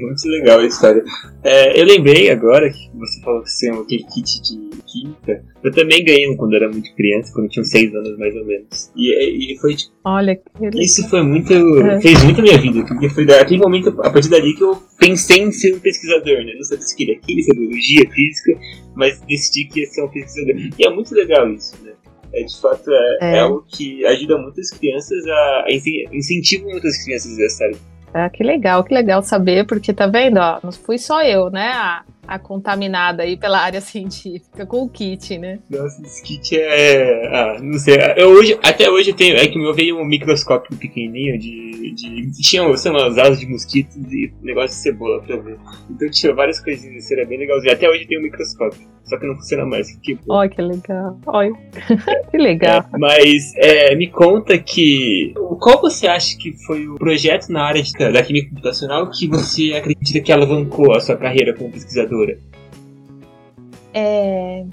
Muito 0.00 0.28
legal 0.28 0.60
a 0.60 0.66
história. 0.66 1.02
É, 1.42 1.80
eu 1.80 1.84
lembrei 1.84 2.30
agora 2.30 2.70
que 2.70 2.90
você 2.94 3.20
falou 3.20 3.42
que 3.42 3.50
você 3.50 3.70
tem 3.70 3.78
aquele 3.78 4.04
kit 4.04 4.42
de 4.42 4.68
química. 4.82 5.44
Eu 5.62 5.72
também 5.72 6.04
ganhei 6.04 6.28
um 6.28 6.36
quando 6.36 6.54
era 6.54 6.68
muito 6.68 6.94
criança, 6.94 7.32
quando 7.34 7.48
tinha 7.48 7.64
6 7.64 7.94
anos 7.94 8.18
mais 8.18 8.34
ou 8.34 8.44
menos. 8.44 8.90
E, 8.96 9.52
e 9.52 9.58
foi 9.58 9.74
tipo. 9.74 9.92
Olha, 10.04 10.36
que 10.36 10.82
Isso 10.82 11.08
foi 11.08 11.22
muito. 11.22 11.52
É. 11.52 12.00
fez 12.00 12.22
muito 12.24 12.40
a 12.40 12.42
minha 12.42 12.58
vida, 12.58 12.84
porque 12.86 13.08
foi 13.10 13.26
daquele 13.26 13.60
momento, 13.60 13.88
a 13.88 14.10
partir 14.10 14.30
dali, 14.30 14.54
que 14.54 14.62
eu 14.62 14.76
pensei 14.98 15.42
em 15.42 15.52
ser 15.52 15.74
um 15.74 15.80
pesquisador, 15.80 16.44
né? 16.44 16.54
Não 16.54 16.64
sabia 16.64 16.84
se 16.84 16.96
queria 16.96 17.18
química, 17.18 17.54
biologia, 17.54 18.10
física, 18.10 18.58
mas 18.94 19.20
decidi 19.20 19.66
que 19.66 19.80
ia 19.80 19.86
ser 19.86 20.02
um 20.02 20.08
pesquisador. 20.08 20.56
E 20.56 20.86
é 20.86 20.90
muito 20.90 21.14
legal 21.14 21.48
isso, 21.52 21.76
né? 21.82 21.92
É, 22.32 22.42
de 22.42 22.60
fato, 22.60 22.90
é, 22.90 23.18
é. 23.20 23.36
é 23.36 23.40
algo 23.40 23.64
que 23.66 24.04
ajuda 24.06 24.38
muitas 24.38 24.70
crianças 24.70 25.26
a. 25.26 25.64
a 25.66 25.72
incentiva 26.12 26.64
muitas 26.68 27.02
crianças 27.04 27.38
a 27.38 27.44
estarem 27.46 27.76
ah, 28.12 28.28
que 28.30 28.42
legal, 28.42 28.82
que 28.84 28.94
legal 28.94 29.22
saber, 29.22 29.66
porque 29.66 29.92
tá 29.92 30.06
vendo, 30.06 30.38
ó, 30.38 30.58
não 30.62 30.72
fui 30.72 30.98
só 30.98 31.22
eu, 31.22 31.50
né, 31.50 31.72
a, 31.72 32.04
a 32.26 32.38
contaminada 32.38 33.22
aí 33.22 33.36
pela 33.36 33.58
área 33.58 33.80
científica 33.82 34.66
com 34.66 34.82
o 34.82 34.88
kit, 34.88 35.38
né? 35.38 35.58
Nossa, 35.70 36.02
esse 36.02 36.22
kit 36.22 36.58
é. 36.58 37.26
Ah, 37.32 37.58
não 37.60 37.78
sei. 37.78 37.96
Eu 38.16 38.30
hoje, 38.30 38.58
até 38.62 38.90
hoje 38.90 39.10
eu 39.10 39.16
tenho. 39.16 39.36
É 39.36 39.46
que 39.46 39.58
meu 39.58 39.74
veio 39.74 39.98
um 39.98 40.04
microscópio 40.04 40.76
pequenininho 40.76 41.38
de. 41.38 41.94
de 41.94 42.42
tinha, 42.42 42.76
sei 42.76 42.92
lá, 42.92 43.06
as 43.06 43.18
asas 43.18 43.40
de 43.40 43.46
mosquitos 43.46 43.96
e 43.96 44.32
negócio 44.42 44.76
de 44.76 44.82
cebola 44.82 45.22
pra 45.22 45.36
ver. 45.36 45.58
Então 45.90 46.10
tinha 46.10 46.34
várias 46.34 46.60
coisinhas, 46.60 47.04
isso 47.04 47.14
era 47.14 47.26
bem 47.26 47.38
legalzinho. 47.38 47.72
Até 47.72 47.88
hoje 47.88 48.06
tem 48.06 48.18
um 48.18 48.22
microscópio. 48.22 48.97
Só 49.08 49.18
que 49.18 49.26
não 49.26 49.36
funciona 49.36 49.64
mais. 49.64 49.90
Que 49.96 50.18
Olha 50.28 50.48
que 50.48 50.60
legal. 50.60 51.18
Olha. 51.26 51.52
que 52.30 52.36
legal. 52.36 52.84
É, 52.92 52.98
mas 52.98 53.54
é, 53.56 53.94
me 53.94 54.06
conta 54.06 54.58
que. 54.58 55.32
Qual 55.60 55.80
você 55.80 56.06
acha 56.06 56.36
que 56.36 56.52
foi 56.66 56.86
o 56.86 56.96
projeto 56.96 57.48
na 57.48 57.62
área 57.62 57.82
de, 57.82 57.92
da 57.92 58.22
química 58.22 58.50
computacional 58.50 59.10
que 59.10 59.26
você 59.26 59.72
acredita 59.72 60.20
que 60.20 60.32
alavancou 60.32 60.94
a 60.94 61.00
sua 61.00 61.16
carreira 61.16 61.54
como 61.54 61.70
pesquisadora? 61.70 62.38
É, 63.94 64.64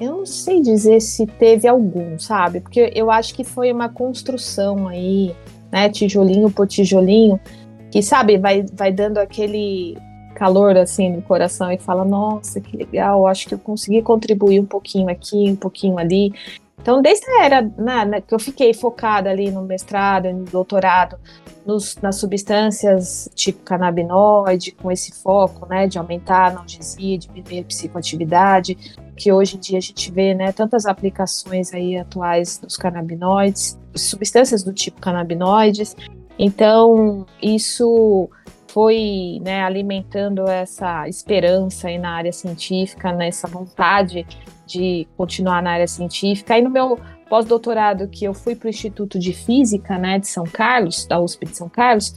eu 0.00 0.10
não 0.12 0.26
sei 0.26 0.60
dizer 0.60 1.00
se 1.00 1.26
teve 1.26 1.66
algum, 1.68 2.18
sabe? 2.18 2.60
Porque 2.60 2.92
eu 2.94 3.10
acho 3.10 3.34
que 3.34 3.44
foi 3.44 3.72
uma 3.72 3.88
construção 3.88 4.88
aí, 4.88 5.34
né, 5.70 5.88
tijolinho 5.88 6.50
por 6.50 6.66
tijolinho, 6.66 7.38
que, 7.90 8.02
sabe, 8.02 8.38
vai, 8.38 8.64
vai 8.72 8.92
dando 8.92 9.18
aquele 9.18 9.98
calor 10.32 10.76
assim 10.76 11.10
no 11.10 11.22
coração 11.22 11.70
e 11.70 11.78
fala: 11.78 12.04
Nossa, 12.04 12.60
que 12.60 12.76
legal, 12.76 13.26
acho 13.26 13.48
que 13.48 13.54
eu 13.54 13.58
consegui 13.58 14.02
contribuir 14.02 14.60
um 14.60 14.66
pouquinho 14.66 15.08
aqui, 15.08 15.50
um 15.50 15.56
pouquinho 15.56 15.98
ali. 15.98 16.32
Então, 16.82 17.00
desde 17.00 17.30
a 17.30 17.44
era 17.44 17.62
né, 17.62 18.04
né, 18.04 18.20
que 18.20 18.34
eu 18.34 18.40
fiquei 18.40 18.74
focada 18.74 19.30
ali 19.30 19.52
no 19.52 19.62
mestrado, 19.62 20.32
no 20.32 20.44
doutorado, 20.44 21.16
nos, 21.64 21.96
nas 21.98 22.16
substâncias 22.16 23.30
tipo 23.36 23.62
canabinoide, 23.62 24.72
com 24.72 24.90
esse 24.90 25.12
foco 25.12 25.64
né, 25.66 25.86
de 25.86 25.96
aumentar 25.96 26.46
a 26.46 26.48
analgesia, 26.48 27.18
diminuir 27.18 27.60
a 27.60 27.64
psicoatividade, 27.64 28.76
que 29.16 29.30
hoje 29.32 29.56
em 29.56 29.60
dia 29.60 29.78
a 29.78 29.80
gente 29.80 30.10
vê 30.10 30.34
né, 30.34 30.50
tantas 30.50 30.84
aplicações 30.84 31.72
aí 31.72 31.96
atuais 31.96 32.58
dos 32.58 32.76
canabinoides, 32.76 33.78
substâncias 33.94 34.64
do 34.64 34.72
tipo 34.72 35.00
canabinoides. 35.00 35.94
Então, 36.36 37.24
isso 37.40 38.28
foi 38.72 39.38
né, 39.42 39.62
alimentando 39.62 40.48
essa 40.48 41.06
esperança 41.06 41.88
aí 41.88 41.98
na 41.98 42.12
área 42.12 42.32
científica, 42.32 43.12
nessa 43.12 43.46
vontade 43.46 44.26
de 44.66 45.06
continuar 45.14 45.62
na 45.62 45.72
área 45.72 45.86
científica. 45.86 46.54
Aí 46.54 46.62
no 46.62 46.70
meu 46.70 46.98
pós-doutorado, 47.28 48.08
que 48.08 48.24
eu 48.24 48.32
fui 48.32 48.56
para 48.56 48.68
o 48.68 48.70
Instituto 48.70 49.18
de 49.18 49.34
Física 49.34 49.98
né, 49.98 50.18
de 50.18 50.26
São 50.26 50.44
Carlos, 50.44 51.04
da 51.06 51.20
USP 51.20 51.46
de 51.46 51.56
São 51.56 51.68
Carlos, 51.68 52.14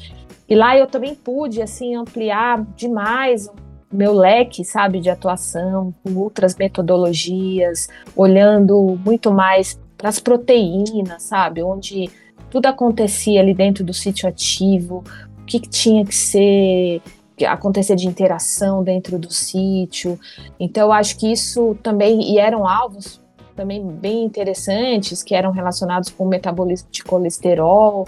e 0.48 0.56
lá 0.56 0.78
eu 0.78 0.88
também 0.88 1.14
pude 1.14 1.62
assim 1.62 1.94
ampliar 1.96 2.66
demais 2.78 3.48
o 3.92 3.96
meu 3.96 4.14
leque, 4.14 4.64
sabe, 4.64 5.02
de 5.02 5.10
atuação, 5.10 5.94
com 6.04 6.16
outras 6.16 6.56
metodologias, 6.56 7.90
olhando 8.16 8.98
muito 9.06 9.32
mais 9.32 9.80
para 9.98 10.08
as 10.08 10.20
proteínas, 10.20 11.24
sabe, 11.24 11.62
onde 11.64 12.10
tudo 12.50 12.68
acontecia 12.68 13.42
ali 13.42 13.54
dentro 13.54 13.84
do 13.84 13.94
sítio 13.94 14.30
ativo, 14.30 15.04
o 15.46 15.48
que, 15.48 15.60
que 15.60 15.70
tinha 15.70 16.04
que 16.04 16.16
ser 16.16 17.02
acontecer 17.46 17.96
de 17.96 18.08
interação 18.08 18.84
dentro 18.84 19.20
do 19.20 19.32
sítio. 19.32 20.20
Então, 20.60 20.88
eu 20.88 20.92
acho 20.92 21.18
que 21.18 21.32
isso 21.32 21.78
também, 21.84 22.34
e 22.34 22.40
eram 22.40 22.68
alvos 22.68 23.22
também 23.56 23.86
bem 23.86 24.24
interessantes, 24.24 25.22
que 25.22 25.36
eram 25.36 25.52
relacionados 25.52 26.10
com 26.10 26.26
o 26.26 26.28
metabolismo 26.28 26.90
de 26.92 27.04
colesterol. 27.04 28.08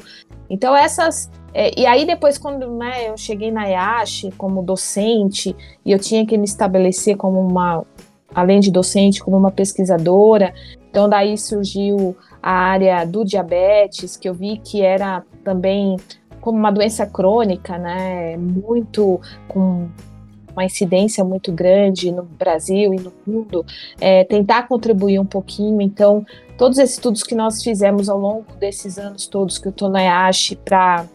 Então, 0.50 0.76
essas. 0.76 1.30
É, 1.54 1.80
e 1.80 1.86
aí, 1.86 2.06
depois, 2.06 2.40
quando 2.40 2.70
né, 2.72 3.10
eu 3.10 3.18
cheguei 3.18 3.52
na 3.52 3.68
IASH 3.68 4.30
como 4.36 4.64
docente, 4.64 5.56
e 5.86 5.92
eu 5.92 6.00
tinha 6.00 6.26
que 6.26 6.38
me 6.38 6.46
estabelecer 6.46 7.18
como 7.18 7.40
uma, 7.40 7.86
além 8.34 8.60
de 8.60 8.72
docente, 8.72 9.24
como 9.24 9.38
uma 9.38 9.52
pesquisadora, 9.52 10.54
então 10.90 11.08
daí 11.08 11.38
surgiu 11.38 12.18
a 12.42 12.52
área 12.52 13.06
do 13.06 13.24
diabetes, 13.24 14.18
que 14.18 14.28
eu 14.28 14.34
vi 14.34 14.58
que 14.58 14.82
era 14.82 15.24
também 15.44 15.98
como 16.42 16.58
uma 16.58 16.72
doença 16.72 17.06
crônica, 17.06 17.78
né, 17.78 18.38
muito 18.38 19.20
com 19.48 19.88
uma 20.52 20.66
incidência 20.66 21.24
muito 21.24 21.52
grande 21.52 22.12
no 22.12 22.24
Brasil 22.24 22.92
e 22.94 23.00
no 23.00 23.14
mundo, 23.26 23.64
é, 24.02 24.24
tentar 24.24 24.68
contribuir 24.68 25.20
um 25.20 25.26
pouquinho. 25.26 25.80
Então, 25.82 26.26
todos 26.58 26.80
esses 26.80 26.96
estudos 26.96 27.22
que 27.22 27.36
nós 27.36 27.62
fizemos 27.64 28.10
ao 28.10 28.18
longo 28.18 28.46
desses 28.60 28.98
anos 28.98 29.28
todos 29.28 29.60
que 29.60 29.68
eu 29.68 29.70
estou 29.70 29.90
na 29.90 30.02
IASH 30.02 30.56
para 30.66 31.06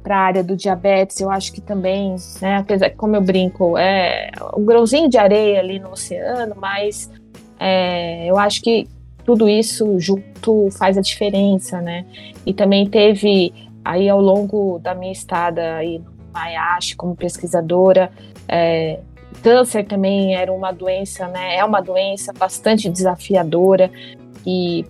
para 0.00 0.18
a 0.18 0.20
área 0.20 0.44
do 0.44 0.54
diabetes, 0.54 1.18
eu 1.18 1.30
acho 1.30 1.50
que 1.50 1.62
também, 1.62 2.14
né, 2.42 2.58
apesar 2.58 2.90
que, 2.90 2.96
como 2.96 3.16
eu 3.16 3.22
brinco, 3.22 3.78
é 3.78 4.30
um 4.54 4.62
grãozinho 4.62 5.08
de 5.08 5.16
areia 5.16 5.58
ali 5.60 5.78
no 5.78 5.92
oceano, 5.92 6.54
mas 6.54 7.10
é, 7.58 8.26
eu 8.26 8.36
acho 8.36 8.60
que 8.60 8.86
tudo 9.24 9.48
isso 9.48 9.98
junto 9.98 10.68
faz 10.72 10.98
a 10.98 11.00
diferença, 11.00 11.80
né? 11.80 12.04
E 12.44 12.52
também 12.52 12.86
teve 12.86 13.52
aí 13.84 14.08
ao 14.08 14.20
longo 14.20 14.78
da 14.78 14.94
minha 14.94 15.12
estada 15.12 15.76
aí 15.76 15.98
no 15.98 16.14
IASH 16.34 16.94
como 16.96 17.14
pesquisadora, 17.14 18.10
é, 18.48 19.00
câncer 19.42 19.84
também 19.84 20.34
era 20.34 20.52
uma 20.52 20.72
doença, 20.72 21.28
né? 21.28 21.56
É 21.56 21.64
uma 21.64 21.80
doença 21.80 22.32
bastante 22.32 22.88
desafiadora 22.88 23.90
e, 24.46 24.84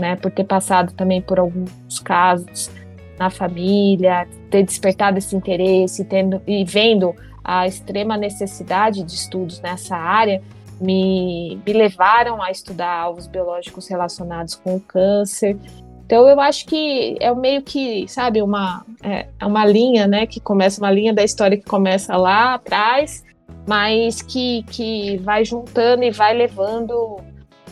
né, 0.00 0.16
por 0.16 0.30
ter 0.30 0.44
passado 0.44 0.92
também 0.94 1.20
por 1.20 1.38
alguns 1.38 1.98
casos 1.98 2.70
na 3.18 3.30
família, 3.30 4.26
ter 4.50 4.62
despertado 4.62 5.18
esse 5.18 5.34
interesse, 5.34 6.04
tendo 6.04 6.40
e 6.46 6.64
vendo 6.64 7.14
a 7.44 7.66
extrema 7.66 8.16
necessidade 8.16 9.02
de 9.02 9.14
estudos 9.14 9.60
nessa 9.60 9.96
área, 9.96 10.42
me, 10.80 11.58
me 11.64 11.72
levaram 11.72 12.42
a 12.42 12.50
estudar 12.50 12.92
alvos 12.92 13.26
biológicos 13.26 13.88
relacionados 13.88 14.54
com 14.54 14.76
o 14.76 14.80
câncer 14.80 15.56
então 16.06 16.28
eu 16.28 16.40
acho 16.40 16.66
que 16.66 17.16
é 17.20 17.34
meio 17.34 17.62
que, 17.62 18.06
sabe, 18.06 18.40
uma, 18.40 18.86
é, 19.02 19.26
é 19.40 19.44
uma 19.44 19.66
linha, 19.66 20.06
né, 20.06 20.24
que 20.24 20.38
começa, 20.38 20.80
uma 20.80 20.90
linha 20.90 21.12
da 21.12 21.24
história 21.24 21.56
que 21.56 21.64
começa 21.64 22.16
lá 22.16 22.54
atrás, 22.54 23.24
mas 23.66 24.22
que, 24.22 24.62
que 24.70 25.16
vai 25.18 25.44
juntando 25.44 26.04
e 26.04 26.12
vai 26.12 26.32
levando 26.32 27.18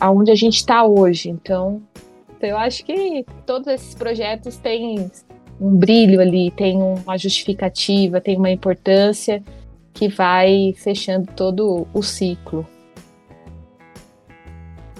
aonde 0.01 0.31
a 0.31 0.35
gente 0.35 0.57
está 0.57 0.83
hoje. 0.83 1.29
Então, 1.29 1.81
eu 2.41 2.57
acho 2.57 2.83
que 2.83 3.25
todos 3.45 3.67
esses 3.67 3.95
projetos 3.95 4.57
têm 4.57 5.09
um 5.59 5.73
brilho 5.73 6.19
ali, 6.19 6.51
tem 6.51 6.75
uma 6.81 7.17
justificativa, 7.17 8.19
tem 8.19 8.35
uma 8.35 8.51
importância 8.51 9.41
que 9.93 10.09
vai 10.09 10.75
fechando 10.75 11.31
todo 11.33 11.87
o 11.93 12.03
ciclo. 12.03 12.67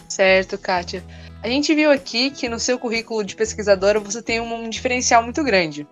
Certo, 0.07 0.57
Kátia. 0.57 1.03
A 1.45 1.47
gente 1.47 1.75
viu 1.75 1.91
aqui 1.91 2.31
que 2.31 2.49
no 2.49 2.57
seu 2.57 2.79
currículo 2.79 3.23
de 3.23 3.35
pesquisadora 3.35 3.99
você 3.99 4.19
tem 4.19 4.39
um 4.39 4.67
diferencial 4.67 5.21
muito 5.21 5.43
grande. 5.43 5.87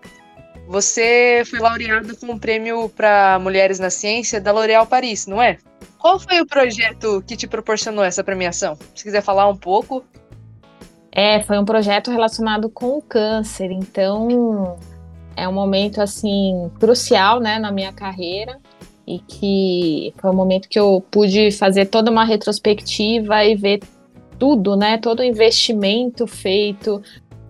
Você 0.68 1.44
foi 1.46 1.60
laureada 1.60 2.16
com 2.16 2.26
o 2.26 2.32
um 2.32 2.40
prêmio 2.40 2.90
para 2.90 3.38
mulheres 3.38 3.78
na 3.78 3.92
ciência 3.92 4.42
da 4.42 4.52
L'Oréal 4.52 4.88
Paris, 4.88 5.28
não 5.28 5.40
é? 5.40 5.60
Qual 6.00 6.20
foi 6.20 6.42
o 6.42 6.48
projeto 6.48 7.24
que 7.28 7.38
te 7.38 7.46
proporcionou 7.46 8.04
essa 8.04 8.24
premiação? 8.24 8.76
Se 8.96 9.04
quiser 9.04 9.22
falar 9.22 9.48
um 9.48 9.56
pouco. 9.56 10.04
É, 11.12 11.44
foi 11.44 11.60
um 11.60 11.66
projeto 11.66 12.10
relacionado 12.10 12.68
com 12.68 12.98
o 12.98 13.02
câncer, 13.04 13.70
então 13.70 14.76
é 15.38 15.48
um 15.48 15.54
momento 15.54 16.02
assim 16.02 16.72
crucial, 16.80 17.40
né, 17.40 17.60
na 17.60 17.72
minha 17.72 17.94
carreira 17.94 18.60
e 19.06 19.20
que 19.20 20.14
foi 20.18 20.32
um 20.32 20.36
momento 20.36 20.68
que 20.70 20.80
eu 20.80 21.06
pude 21.12 21.52
fazer 21.52 21.86
toda 21.88 22.10
uma 22.10 22.24
retrospectiva 22.24 23.44
e 23.44 23.56
ver 23.56 23.82
tudo, 24.38 24.76
né? 24.76 24.98
Todo 24.98 25.24
investimento 25.24 26.28
feito, 26.28 27.02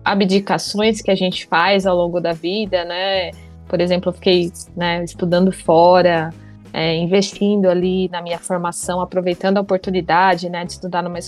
abdicações 0.04 1.00
que 1.00 1.10
a 1.10 1.14
gente 1.14 1.46
faz 1.46 1.86
ao 1.86 1.96
longo 1.96 2.20
da 2.20 2.32
vida, 2.32 2.84
né? 2.84 3.30
Por 3.68 3.80
exemplo, 3.80 4.10
eu 4.10 4.12
fiquei 4.12 4.52
né, 4.76 5.02
estudando 5.02 5.50
fora, 5.50 6.32
é, 6.72 6.96
investindo 6.96 7.68
ali 7.68 8.08
na 8.08 8.20
minha 8.20 8.38
formação, 8.38 9.00
aproveitando 9.00 9.58
a 9.58 9.60
oportunidade, 9.60 10.48
né, 10.48 10.64
de 10.64 10.72
estudar 10.72 11.02
numa, 11.02 11.18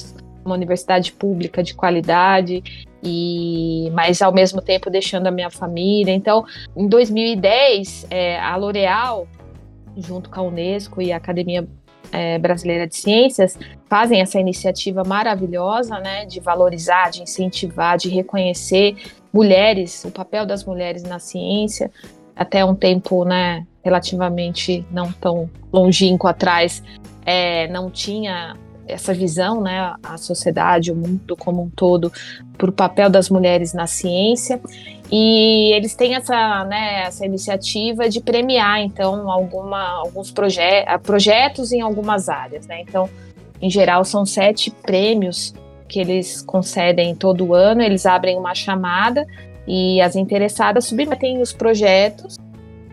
numa 0.45 0.55
universidade 0.55 1.13
pública 1.13 1.63
de 1.63 1.75
qualidade 1.75 2.63
e 3.03 3.91
mas 3.93 4.21
ao 4.21 4.33
mesmo 4.33 4.61
tempo 4.61 4.91
deixando 4.91 5.29
a 5.29 5.31
minha 5.31 5.51
família. 5.51 6.13
Então, 6.13 6.45
em 6.77 6.89
2010, 6.89 8.07
é, 8.11 8.39
a 8.41 8.57
L'Oréal, 8.57 9.27
junto 9.97 10.29
com 10.29 10.41
a 10.41 10.43
Unesco 10.43 11.01
e 11.01 11.13
a 11.13 11.17
Academia 11.17 11.67
é, 12.13 12.39
Brasileira 12.39 12.87
de 12.87 12.97
Ciências 12.97 13.59
fazem 13.89 14.21
essa 14.21 14.39
iniciativa 14.39 15.03
maravilhosa, 15.05 15.99
né, 15.99 16.25
de 16.27 16.41
valorizar, 16.41 17.11
de 17.11 17.23
incentivar, 17.23 17.97
de 17.97 18.09
reconhecer 18.09 18.97
mulheres, 19.33 20.05
o 20.05 20.11
papel 20.11 20.47
das 20.47 20.65
mulheres 20.65 21.03
na 21.03 21.19
ciência. 21.19 21.91
Até 22.35 22.65
um 22.65 22.75
tempo, 22.75 23.25
né, 23.25 23.67
relativamente 23.85 24.85
não 24.91 25.13
tão 25.13 25.49
longínquo 25.73 26.27
atrás, 26.27 26.83
é, 27.25 27.69
não 27.69 27.91
tinha 27.91 28.57
essa 28.87 29.13
visão, 29.13 29.61
né, 29.61 29.95
a 30.03 30.17
sociedade, 30.17 30.93
o 30.93 30.97
mundo 30.97 31.37
como 31.37 31.63
um 31.63 31.71
todo, 31.71 32.13
para 32.57 32.71
o 32.71 32.73
papel 32.73 33.11
das 33.11 33.29
mulheres 33.29 33.73
na 33.73 33.87
ciência. 33.87 34.61
E 35.11 35.73
eles 35.75 35.95
têm 35.95 36.15
essa, 36.15 36.65
né, 36.65 37.03
essa 37.03 37.25
iniciativa 37.25 38.09
de 38.09 38.21
premiar, 38.21 38.81
então, 38.81 39.31
alguma, 39.31 39.83
alguns 39.99 40.31
proje 40.31 40.61
projetos 41.03 41.73
em 41.73 41.81
algumas 41.81 42.29
áreas. 42.29 42.67
Né? 42.67 42.81
Então, 42.81 43.09
em 43.61 43.71
geral, 43.71 44.05
são 44.05 44.27
sete 44.27 44.71
prêmios 44.71 45.55
que 45.89 46.01
eles 46.01 46.43
concedem 46.43 47.15
todo 47.15 47.55
ano. 47.55 47.83
Eles 47.83 48.07
abrem 48.07 48.37
uma 48.37 48.55
chamada 48.55 49.27
e 49.67 50.01
as 50.01 50.17
interessadas 50.17 50.87
submetem 50.87 51.41
os 51.41 51.53
projetos. 51.53 52.37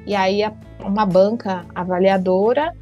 E 0.05 0.13
aí, 0.15 0.43
a, 0.43 0.53
uma 0.83 1.05
banca 1.05 1.65
avaliadora 1.73 2.73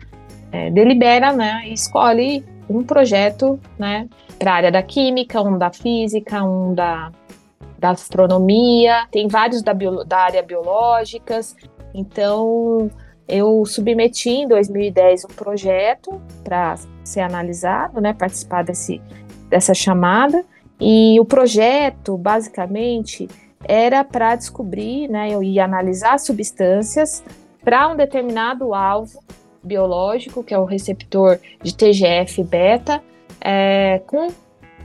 é, 0.51 0.69
delibera 0.69 1.31
né, 1.31 1.63
e 1.65 1.73
escolhe 1.73 2.43
um 2.77 2.83
projeto 2.83 3.59
né, 3.77 4.07
para 4.39 4.51
a 4.51 4.55
área 4.55 4.71
da 4.71 4.81
química, 4.81 5.41
um 5.41 5.57
da 5.57 5.71
física, 5.71 6.43
um 6.43 6.73
da 6.73 7.11
da 7.81 7.89
astronomia, 7.89 9.07
tem 9.09 9.27
vários 9.27 9.63
da, 9.63 9.73
bio, 9.73 10.03
da 10.03 10.19
área 10.19 10.43
biológicas. 10.43 11.55
Então, 11.95 12.91
eu 13.27 13.65
submeti 13.65 14.29
em 14.29 14.47
2010 14.47 15.25
um 15.25 15.29
projeto 15.29 16.21
para 16.43 16.75
ser 17.03 17.21
analisado, 17.21 17.99
né, 17.99 18.13
participar 18.13 18.63
desse, 18.63 19.01
dessa 19.49 19.73
chamada. 19.73 20.45
E 20.79 21.19
o 21.19 21.25
projeto, 21.25 22.15
basicamente, 22.17 23.27
era 23.67 24.03
para 24.03 24.35
descobrir, 24.35 25.07
né, 25.07 25.29
ia 25.41 25.65
analisar 25.65 26.19
substâncias 26.19 27.23
para 27.63 27.87
um 27.87 27.95
determinado 27.95 28.75
alvo 28.75 29.23
biológico, 29.63 30.43
que 30.43 30.53
é 30.53 30.57
o 30.57 30.65
receptor 30.65 31.39
de 31.61 31.75
TGF-beta, 31.75 33.01
é, 33.39 34.01
com 34.07 34.29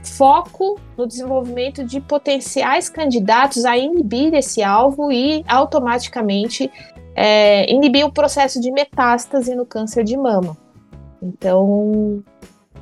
foco 0.03 0.79
no 0.97 1.07
desenvolvimento 1.07 1.83
de 1.83 1.99
potenciais 1.99 2.89
candidatos 2.89 3.65
a 3.65 3.77
inibir 3.77 4.33
esse 4.33 4.63
alvo 4.63 5.11
e 5.11 5.43
automaticamente 5.47 6.71
é, 7.15 7.69
inibir 7.71 8.05
o 8.05 8.11
processo 8.11 8.61
de 8.61 8.71
metástase 8.71 9.55
no 9.55 9.65
câncer 9.65 10.03
de 10.03 10.15
mama. 10.15 10.55
Então, 11.21 12.23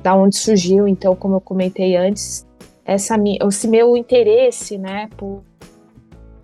da 0.02 0.14
onde 0.14 0.36
surgiu, 0.36 0.86
então, 0.86 1.16
como 1.16 1.36
eu 1.36 1.40
comentei 1.40 1.96
antes, 1.96 2.46
essa, 2.84 3.16
esse 3.48 3.66
meu 3.66 3.96
interesse, 3.96 4.78
né, 4.78 5.08
por, 5.16 5.42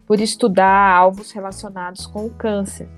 por 0.07 0.21
estudar 0.21 0.97
alvos 0.97 1.31
relacionados 1.33 2.07
com 2.07 2.27
o 2.27 2.31
câncer. 2.31 2.88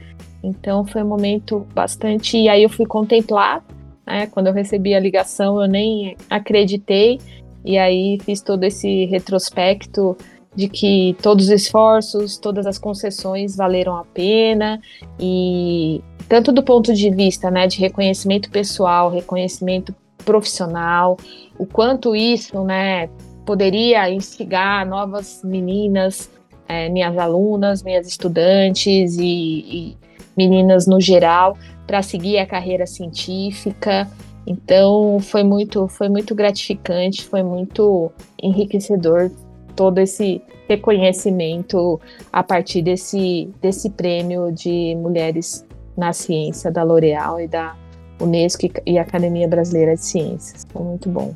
Então, 0.44 0.84
foi 0.86 1.02
um 1.02 1.08
momento 1.08 1.66
bastante. 1.74 2.36
E 2.36 2.48
aí, 2.48 2.62
eu 2.62 2.68
fui 2.68 2.86
contemplada, 2.86 3.64
né, 4.06 4.26
quando 4.26 4.48
eu 4.48 4.52
recebi 4.52 4.94
a 4.94 5.00
ligação, 5.00 5.60
eu 5.60 5.68
nem 5.68 6.16
acreditei 6.28 7.18
e 7.64 7.78
aí 7.78 8.18
fiz 8.22 8.42
todo 8.42 8.62
esse 8.64 9.06
retrospecto 9.06 10.16
de 10.54 10.68
que 10.68 11.16
todos 11.22 11.46
os 11.46 11.50
esforços, 11.50 12.36
todas 12.36 12.66
as 12.66 12.78
concessões 12.78 13.56
valeram 13.56 13.96
a 13.96 14.04
pena 14.04 14.80
e 15.18 16.00
tanto 16.28 16.52
do 16.52 16.62
ponto 16.62 16.92
de 16.92 17.10
vista, 17.10 17.50
né, 17.50 17.66
de 17.66 17.80
reconhecimento 17.80 18.50
pessoal, 18.50 19.10
reconhecimento 19.10 19.94
profissional, 20.24 21.18
o 21.58 21.66
quanto 21.66 22.14
isso, 22.14 22.62
né, 22.62 23.08
poderia 23.44 24.08
instigar 24.10 24.86
novas 24.86 25.42
meninas, 25.42 26.30
é, 26.68 26.88
minhas 26.88 27.16
alunas, 27.18 27.82
minhas 27.82 28.06
estudantes 28.06 29.16
e, 29.18 29.24
e 29.24 29.96
meninas 30.36 30.86
no 30.86 31.00
geral 31.00 31.56
para 31.86 32.02
seguir 32.02 32.38
a 32.38 32.46
carreira 32.46 32.86
científica 32.86 34.08
então 34.46 35.18
foi 35.20 35.42
muito, 35.42 35.88
foi 35.88 36.08
muito 36.08 36.34
gratificante, 36.34 37.24
foi 37.24 37.42
muito 37.42 38.12
enriquecedor 38.42 39.30
todo 39.74 39.98
esse 39.98 40.42
reconhecimento 40.68 42.00
a 42.32 42.42
partir 42.42 42.82
desse, 42.82 43.48
desse 43.60 43.90
prêmio 43.90 44.52
de 44.52 44.94
mulheres 44.96 45.64
na 45.96 46.12
ciência 46.12 46.70
da 46.70 46.82
L'Oréal 46.82 47.40
e 47.40 47.48
da 47.48 47.76
Unesco 48.20 48.68
e 48.86 48.98
Academia 48.98 49.48
Brasileira 49.48 49.94
de 49.94 50.04
Ciências. 50.04 50.64
Foi 50.70 50.82
muito 50.82 51.08
bom. 51.08 51.34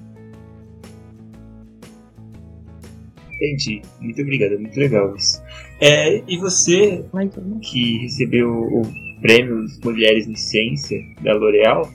Entendi. 3.34 3.82
Muito 4.00 4.20
obrigado, 4.20 4.58
muito 4.58 4.78
legal 4.78 5.14
isso. 5.16 5.42
É, 5.80 6.22
e 6.26 6.36
você, 6.38 7.04
que 7.62 7.98
recebeu 7.98 8.50
o 8.50 8.82
prêmio 9.20 9.64
Mulheres 9.84 10.26
em 10.26 10.34
Ciência 10.34 10.98
da 11.22 11.34
L'Oréal, 11.34 11.88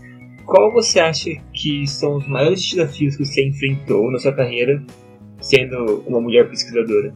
qual 0.46 0.72
você 0.72 1.00
acha 1.00 1.30
que 1.54 1.86
são 1.88 2.18
os 2.18 2.28
maiores 2.28 2.62
desafios 2.70 3.16
que 3.16 3.26
você 3.26 3.46
enfrentou 3.46 4.12
na 4.12 4.20
sua 4.20 4.34
carreira 4.34 4.82
sendo 5.42 6.04
uma 6.08 6.22
mulher 6.22 6.50
pesquisadora? 6.50 7.14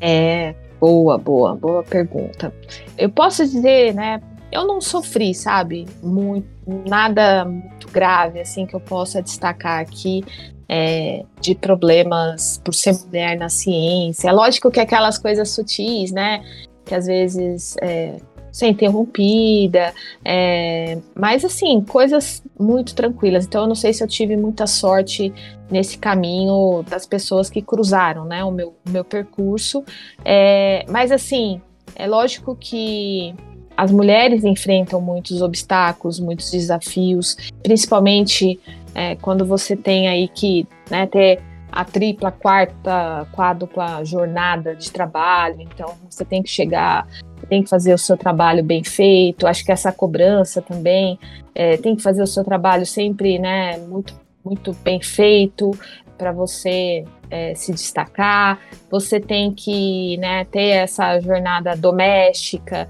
É, 0.00 0.54
boa, 0.80 1.16
boa, 1.16 1.54
boa 1.54 1.82
pergunta. 1.84 2.52
Eu 2.98 3.08
posso 3.08 3.44
dizer, 3.44 3.94
né, 3.94 4.20
eu 4.50 4.66
não 4.66 4.80
sofri, 4.80 5.32
sabe, 5.32 5.86
muito, 6.02 6.46
nada 6.88 7.44
muito 7.44 7.88
grave, 7.88 8.40
assim, 8.40 8.66
que 8.66 8.74
eu 8.74 8.80
possa 8.80 9.22
destacar 9.22 9.80
aqui, 9.80 10.24
é, 10.68 11.24
de 11.40 11.54
problemas 11.54 12.60
por 12.64 12.74
ser 12.74 12.94
mulher 13.04 13.36
na 13.38 13.48
ciência. 13.48 14.28
É 14.28 14.32
lógico 14.32 14.70
que 14.70 14.80
aquelas 14.80 15.18
coisas 15.18 15.50
sutis, 15.50 16.12
né, 16.12 16.42
que 16.84 16.94
às 16.94 17.06
vezes 17.06 17.76
é, 17.80 18.16
ser 18.52 18.68
interrompida, 18.68 19.94
é, 20.24 20.98
mas 21.14 21.44
assim, 21.44 21.80
coisas 21.80 22.42
muito 22.58 22.94
tranquilas. 22.94 23.46
Então 23.46 23.62
eu 23.62 23.68
não 23.68 23.74
sei 23.74 23.92
se 23.92 24.04
eu 24.04 24.08
tive 24.08 24.36
muita 24.36 24.66
sorte 24.66 25.32
nesse 25.70 25.96
caminho 25.96 26.84
das 26.88 27.06
pessoas 27.06 27.48
que 27.48 27.62
cruzaram, 27.62 28.24
né, 28.24 28.44
o 28.44 28.50
meu, 28.50 28.74
meu 28.88 29.04
percurso. 29.04 29.82
É, 30.24 30.84
mas 30.88 31.10
assim, 31.10 31.60
é 31.96 32.06
lógico 32.06 32.54
que 32.54 33.34
as 33.76 33.90
mulheres 33.90 34.44
enfrentam 34.44 35.00
muitos 35.00 35.40
obstáculos, 35.40 36.20
muitos 36.20 36.50
desafios, 36.50 37.36
principalmente 37.62 38.60
é, 38.94 39.16
quando 39.16 39.44
você 39.44 39.76
tem 39.76 40.08
aí 40.08 40.28
que 40.28 40.66
né, 40.90 41.06
ter 41.06 41.40
a 41.70 41.84
tripla, 41.84 42.30
quarta, 42.30 43.26
quádrupla 43.32 44.04
jornada 44.04 44.76
de 44.76 44.92
trabalho, 44.92 45.60
então 45.60 45.94
você 46.10 46.24
tem 46.24 46.42
que 46.42 46.50
chegar 46.50 47.06
tem 47.48 47.62
que 47.62 47.68
fazer 47.68 47.92
o 47.92 47.98
seu 47.98 48.16
trabalho 48.16 48.62
bem 48.62 48.84
feito. 48.84 49.46
Acho 49.46 49.64
que 49.64 49.72
essa 49.72 49.92
cobrança 49.92 50.62
também 50.62 51.18
é, 51.54 51.76
tem 51.76 51.96
que 51.96 52.02
fazer 52.02 52.22
o 52.22 52.26
seu 52.26 52.44
trabalho 52.44 52.86
sempre, 52.86 53.38
né, 53.38 53.78
muito, 53.78 54.14
muito 54.44 54.72
bem 54.82 55.00
feito 55.02 55.70
para 56.16 56.32
você 56.32 57.04
é, 57.30 57.54
se 57.54 57.72
destacar. 57.72 58.58
Você 58.90 59.18
tem 59.18 59.52
que 59.52 60.16
né, 60.18 60.44
ter 60.44 60.68
essa 60.68 61.18
jornada 61.20 61.74
doméstica, 61.76 62.88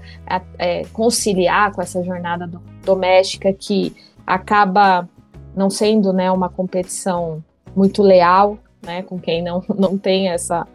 é, 0.59 0.83
conciliar 0.93 1.71
com 1.71 1.81
essa 1.81 2.03
jornada 2.03 2.45
do, 2.45 2.61
doméstica 2.85 3.51
que 3.53 3.95
acaba 4.25 5.07
não 5.55 5.69
sendo 5.69 6.11
né, 6.11 6.31
uma 6.31 6.49
competição 6.49 7.43
muito 7.75 8.01
leal, 8.01 8.57
né, 8.81 9.01
com 9.03 9.19
quem 9.19 9.41
não, 9.41 9.63
não 9.75 9.97
tem 9.97 10.29
essa, 10.29 10.67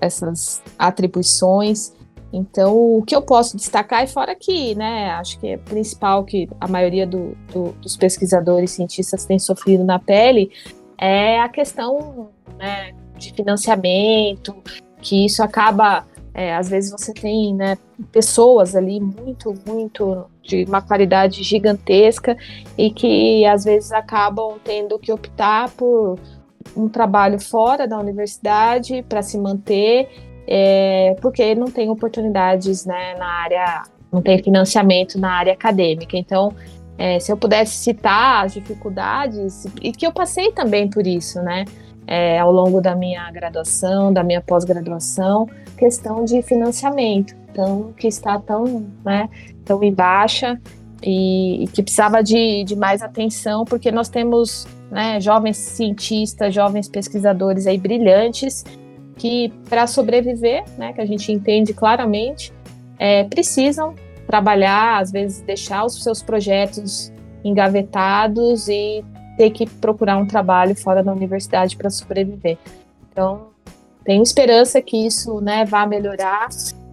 essas 0.00 0.62
atribuições. 0.78 1.92
Então, 2.32 2.98
o 2.98 3.02
que 3.02 3.14
eu 3.14 3.22
posso 3.22 3.56
destacar, 3.56 4.04
e 4.04 4.06
fora 4.06 4.34
que, 4.34 4.74
né, 4.74 5.10
acho 5.12 5.38
que 5.38 5.48
é 5.48 5.56
principal 5.56 6.24
que 6.24 6.48
a 6.60 6.68
maioria 6.68 7.06
do, 7.06 7.36
do, 7.52 7.72
dos 7.80 7.96
pesquisadores 7.96 8.72
cientistas 8.72 9.24
tem 9.24 9.38
sofrido 9.38 9.84
na 9.84 9.98
pele, 9.98 10.50
é 10.98 11.40
a 11.40 11.48
questão 11.48 12.28
né, 12.58 12.92
de 13.16 13.32
financiamento, 13.32 14.54
que 15.00 15.24
isso 15.24 15.42
acaba, 15.42 16.04
é, 16.38 16.54
às 16.54 16.68
vezes 16.68 16.90
você 16.90 17.14
tem 17.14 17.54
né, 17.54 17.78
pessoas 18.12 18.76
ali 18.76 19.00
muito, 19.00 19.54
muito 19.66 20.26
de 20.42 20.64
uma 20.64 20.82
qualidade 20.82 21.42
gigantesca 21.42 22.36
e 22.76 22.90
que 22.90 23.46
às 23.46 23.64
vezes 23.64 23.90
acabam 23.90 24.58
tendo 24.62 24.98
que 24.98 25.10
optar 25.10 25.70
por 25.70 26.18
um 26.76 26.90
trabalho 26.90 27.40
fora 27.40 27.88
da 27.88 27.98
universidade 27.98 29.02
para 29.08 29.22
se 29.22 29.38
manter 29.38 30.10
é, 30.46 31.16
porque 31.22 31.54
não 31.54 31.70
tem 31.70 31.88
oportunidades 31.88 32.84
né, 32.84 33.14
na 33.16 33.26
área, 33.26 33.82
não 34.12 34.20
tem 34.20 34.38
financiamento 34.42 35.18
na 35.18 35.32
área 35.32 35.54
acadêmica. 35.54 36.18
Então, 36.18 36.54
é, 36.98 37.18
se 37.18 37.32
eu 37.32 37.36
pudesse 37.36 37.76
citar 37.76 38.44
as 38.44 38.52
dificuldades, 38.52 39.66
e 39.82 39.90
que 39.90 40.06
eu 40.06 40.12
passei 40.12 40.52
também 40.52 40.88
por 40.88 41.06
isso, 41.06 41.40
né? 41.40 41.64
É, 42.06 42.38
ao 42.38 42.52
longo 42.52 42.80
da 42.80 42.94
minha 42.94 43.28
graduação, 43.32 44.12
da 44.12 44.22
minha 44.22 44.40
pós-graduação, 44.40 45.48
questão 45.76 46.24
de 46.24 46.40
financiamento, 46.40 47.34
então 47.50 47.92
que 47.96 48.06
está 48.06 48.38
tão, 48.38 48.86
né, 49.04 49.28
tão 49.64 49.82
em 49.82 49.92
baixa 49.92 50.60
e, 51.02 51.64
e 51.64 51.66
que 51.66 51.82
precisava 51.82 52.22
de, 52.22 52.62
de, 52.64 52.76
mais 52.76 53.02
atenção, 53.02 53.64
porque 53.64 53.90
nós 53.90 54.08
temos 54.08 54.68
né, 54.90 55.20
jovens 55.20 55.56
cientistas, 55.56 56.54
jovens 56.54 56.88
pesquisadores 56.88 57.66
aí 57.66 57.76
brilhantes 57.76 58.64
que 59.16 59.52
para 59.68 59.86
sobreviver, 59.86 60.64
né, 60.76 60.92
que 60.92 61.00
a 61.00 61.06
gente 61.06 61.32
entende 61.32 61.72
claramente, 61.72 62.52
é, 62.98 63.24
precisam 63.24 63.94
trabalhar, 64.26 65.00
às 65.00 65.10
vezes 65.10 65.40
deixar 65.40 65.84
os 65.84 66.02
seus 66.02 66.22
projetos 66.22 67.12
engavetados 67.44 68.68
e 68.68 69.04
ter 69.36 69.50
que 69.50 69.66
procurar 69.66 70.16
um 70.16 70.26
trabalho 70.26 70.74
fora 70.74 71.02
da 71.02 71.12
universidade 71.12 71.76
para 71.76 71.90
sobreviver. 71.90 72.58
Então, 73.10 73.48
tenho 74.04 74.22
esperança 74.22 74.80
que 74.80 75.06
isso 75.06 75.40
né, 75.40 75.64
vá 75.64 75.86
melhorar 75.86 76.48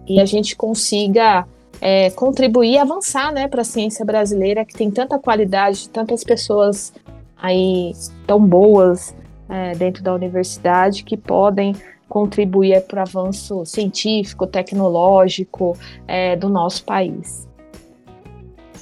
e 0.06 0.20
a 0.20 0.24
gente 0.24 0.56
consiga 0.56 1.46
é, 1.80 2.10
contribuir 2.10 2.72
e 2.72 2.78
avançar 2.78 3.32
né, 3.32 3.48
para 3.48 3.62
a 3.62 3.64
ciência 3.64 4.04
brasileira, 4.04 4.64
que 4.64 4.74
tem 4.74 4.90
tanta 4.90 5.18
qualidade, 5.18 5.88
tantas 5.88 6.24
pessoas 6.24 6.92
aí 7.36 7.92
tão 8.26 8.44
boas 8.44 9.14
é, 9.48 9.74
dentro 9.74 10.02
da 10.02 10.14
universidade 10.14 11.04
que 11.04 11.16
podem 11.16 11.74
contribuir 12.08 12.80
para 12.82 13.00
o 13.00 13.02
avanço 13.02 13.64
científico, 13.64 14.46
tecnológico 14.46 15.76
é, 16.06 16.36
do 16.36 16.48
nosso 16.48 16.84
país. 16.84 17.46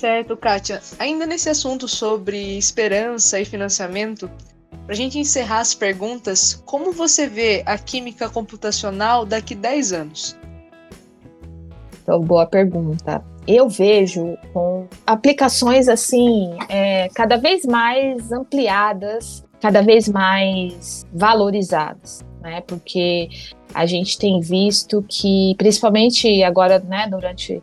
Certo, 0.02 0.36
Kátia. 0.36 0.82
Ainda 0.98 1.24
nesse 1.24 1.48
assunto 1.48 1.86
sobre 1.86 2.58
esperança 2.58 3.38
e 3.38 3.44
financiamento, 3.44 4.28
para 4.84 4.94
a 4.94 4.96
gente 4.96 5.16
encerrar 5.16 5.60
as 5.60 5.74
perguntas, 5.74 6.60
como 6.66 6.90
você 6.90 7.28
vê 7.28 7.62
a 7.64 7.78
química 7.78 8.28
computacional 8.28 9.24
daqui 9.24 9.54
10 9.54 9.92
anos? 9.92 10.36
Então, 12.02 12.20
boa 12.20 12.44
pergunta. 12.46 13.24
Eu 13.46 13.68
vejo 13.68 14.36
com 14.52 14.88
aplicações 15.06 15.88
assim, 15.88 16.50
é, 16.68 17.08
cada 17.14 17.36
vez 17.36 17.64
mais 17.64 18.32
ampliadas, 18.32 19.44
cada 19.60 19.82
vez 19.82 20.08
mais 20.08 21.06
valorizadas, 21.12 22.24
né? 22.40 22.60
Porque 22.62 23.28
a 23.72 23.86
gente 23.86 24.18
tem 24.18 24.40
visto 24.40 25.04
que, 25.08 25.54
principalmente 25.56 26.42
agora, 26.42 26.80
né, 26.80 27.06
durante 27.08 27.62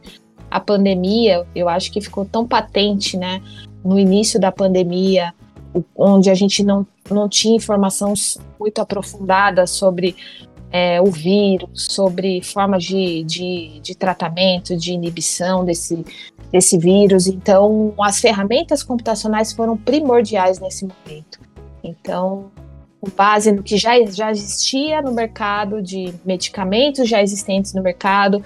a 0.50 0.60
pandemia, 0.60 1.46
eu 1.56 1.70
acho 1.70 1.92
que 1.92 2.02
ficou 2.02 2.26
tão 2.26 2.48
patente, 2.48 3.18
né, 3.18 3.42
no 3.84 4.00
início 4.00 4.40
da 4.40 4.52
pandemia, 4.52 5.34
onde 5.96 6.30
a 6.30 6.34
gente 6.34 6.64
não, 6.64 6.86
não 7.10 7.30
tinha 7.30 7.56
informação 7.56 8.14
muito 8.60 8.82
aprofundada 8.82 9.68
sobre 9.68 10.16
é, 10.72 11.02
o 11.02 11.06
vírus, 11.06 11.88
sobre 11.90 12.42
formas 12.44 12.84
de, 12.84 13.24
de, 13.24 13.80
de, 13.80 13.96
tratamento, 13.96 14.76
de 14.76 14.94
inibição 14.94 15.66
desse, 15.66 16.06
desse 16.52 16.78
vírus. 16.78 17.28
Então, 17.28 17.94
as 18.00 18.20
ferramentas 18.20 18.84
computacionais 18.84 19.54
foram 19.54 19.76
primordiais 19.78 20.60
nesse 20.60 20.86
momento. 20.86 21.40
Então, 21.84 22.52
com 23.02 23.10
base 23.10 23.52
no 23.52 23.64
que 23.64 23.78
já, 23.78 23.94
já 24.06 24.30
existia 24.30 25.02
no 25.02 25.12
mercado 25.12 25.82
de 25.82 26.14
medicamentos 26.26 27.08
já 27.08 27.22
existentes 27.22 27.74
no 27.74 27.82
mercado, 27.82 28.44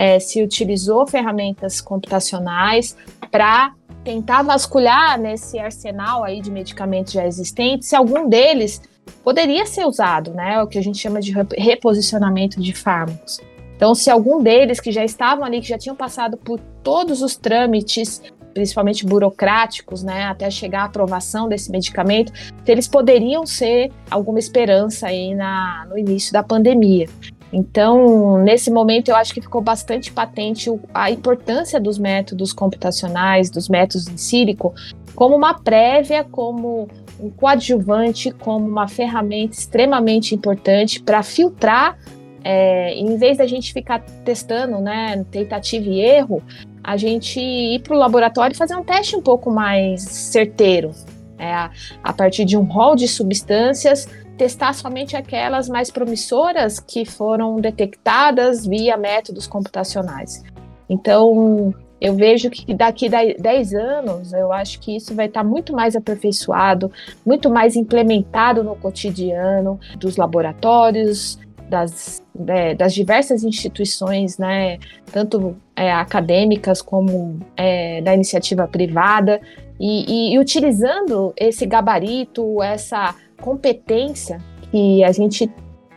é, 0.00 0.18
se 0.18 0.42
utilizou 0.42 1.06
ferramentas 1.06 1.78
computacionais 1.78 2.96
para 3.30 3.74
tentar 4.02 4.42
vasculhar 4.42 5.20
nesse 5.20 5.58
arsenal 5.58 6.24
aí 6.24 6.40
de 6.40 6.50
medicamentos 6.50 7.12
já 7.12 7.26
existentes 7.26 7.90
se 7.90 7.94
algum 7.94 8.26
deles 8.26 8.80
poderia 9.22 9.66
ser 9.66 9.84
usado, 9.84 10.32
né? 10.32 10.62
O 10.62 10.66
que 10.66 10.78
a 10.78 10.82
gente 10.82 10.98
chama 10.98 11.20
de 11.20 11.34
reposicionamento 11.58 12.58
de 12.58 12.72
fármacos. 12.72 13.40
Então, 13.76 13.94
se 13.94 14.08
algum 14.08 14.42
deles 14.42 14.80
que 14.80 14.90
já 14.90 15.04
estavam 15.04 15.44
ali, 15.44 15.60
que 15.60 15.68
já 15.68 15.76
tinham 15.76 15.96
passado 15.96 16.38
por 16.38 16.58
todos 16.82 17.20
os 17.20 17.36
trâmites, 17.36 18.22
principalmente 18.54 19.04
burocráticos, 19.04 20.02
né, 20.02 20.24
até 20.24 20.50
chegar 20.50 20.82
à 20.82 20.84
aprovação 20.84 21.46
desse 21.46 21.70
medicamento, 21.70 22.32
eles 22.66 22.88
poderiam 22.88 23.44
ser 23.44 23.92
alguma 24.10 24.38
esperança 24.38 25.08
aí 25.08 25.34
na, 25.34 25.86
no 25.90 25.98
início 25.98 26.32
da 26.32 26.42
pandemia. 26.42 27.06
Então, 27.52 28.38
nesse 28.38 28.70
momento, 28.70 29.08
eu 29.08 29.16
acho 29.16 29.34
que 29.34 29.40
ficou 29.40 29.60
bastante 29.60 30.12
patente 30.12 30.70
a 30.94 31.10
importância 31.10 31.80
dos 31.80 31.98
métodos 31.98 32.52
computacionais, 32.52 33.50
dos 33.50 33.68
métodos 33.68 34.06
em 34.06 34.16
sílico, 34.16 34.72
como 35.14 35.36
uma 35.36 35.54
prévia, 35.54 36.22
como 36.22 36.88
um 37.18 37.28
coadjuvante, 37.28 38.30
como 38.30 38.66
uma 38.66 38.86
ferramenta 38.86 39.54
extremamente 39.54 40.34
importante 40.34 41.02
para 41.02 41.22
filtrar. 41.22 41.98
É, 42.42 42.94
em 42.94 43.16
vez 43.18 43.36
da 43.36 43.46
gente 43.46 43.72
ficar 43.72 44.00
testando, 44.24 44.78
né, 44.78 45.26
tentativa 45.30 45.86
e 45.86 46.00
erro, 46.00 46.42
a 46.82 46.96
gente 46.96 47.38
ir 47.38 47.82
para 47.82 47.94
o 47.94 47.98
laboratório 47.98 48.54
e 48.54 48.56
fazer 48.56 48.74
um 48.76 48.82
teste 48.82 49.14
um 49.14 49.20
pouco 49.20 49.50
mais 49.50 50.02
certeiro. 50.02 50.92
É, 51.36 51.52
a, 51.52 51.70
a 52.02 52.12
partir 52.12 52.44
de 52.44 52.56
um 52.56 52.62
rol 52.62 52.96
de 52.96 53.08
substâncias, 53.08 54.08
testar 54.40 54.72
somente 54.72 55.14
aquelas 55.14 55.68
mais 55.68 55.90
promissoras 55.90 56.80
que 56.80 57.04
foram 57.04 57.60
detectadas 57.60 58.66
via 58.66 58.96
métodos 58.96 59.46
computacionais. 59.46 60.42
Então, 60.88 61.74
eu 62.00 62.14
vejo 62.16 62.48
que 62.48 62.72
daqui 62.72 63.14
a 63.14 63.34
10 63.38 63.74
anos, 63.74 64.32
eu 64.32 64.50
acho 64.50 64.80
que 64.80 64.96
isso 64.96 65.14
vai 65.14 65.26
estar 65.26 65.44
muito 65.44 65.74
mais 65.74 65.94
aperfeiçoado, 65.94 66.90
muito 67.24 67.50
mais 67.50 67.76
implementado 67.76 68.64
no 68.64 68.74
cotidiano 68.76 69.78
dos 69.98 70.16
laboratórios, 70.16 71.38
das, 71.68 72.22
é, 72.48 72.74
das 72.74 72.94
diversas 72.94 73.44
instituições, 73.44 74.38
né, 74.38 74.78
tanto 75.12 75.54
é, 75.76 75.92
acadêmicas 75.92 76.80
como 76.80 77.40
é, 77.54 78.00
da 78.00 78.14
iniciativa 78.14 78.66
privada, 78.66 79.38
e, 79.80 80.04
e, 80.06 80.34
e 80.34 80.38
utilizando 80.38 81.32
esse 81.34 81.64
gabarito, 81.64 82.62
essa 82.62 83.14
competência 83.40 84.38
que 84.70 85.02
a 85.02 85.10
gente 85.10 85.50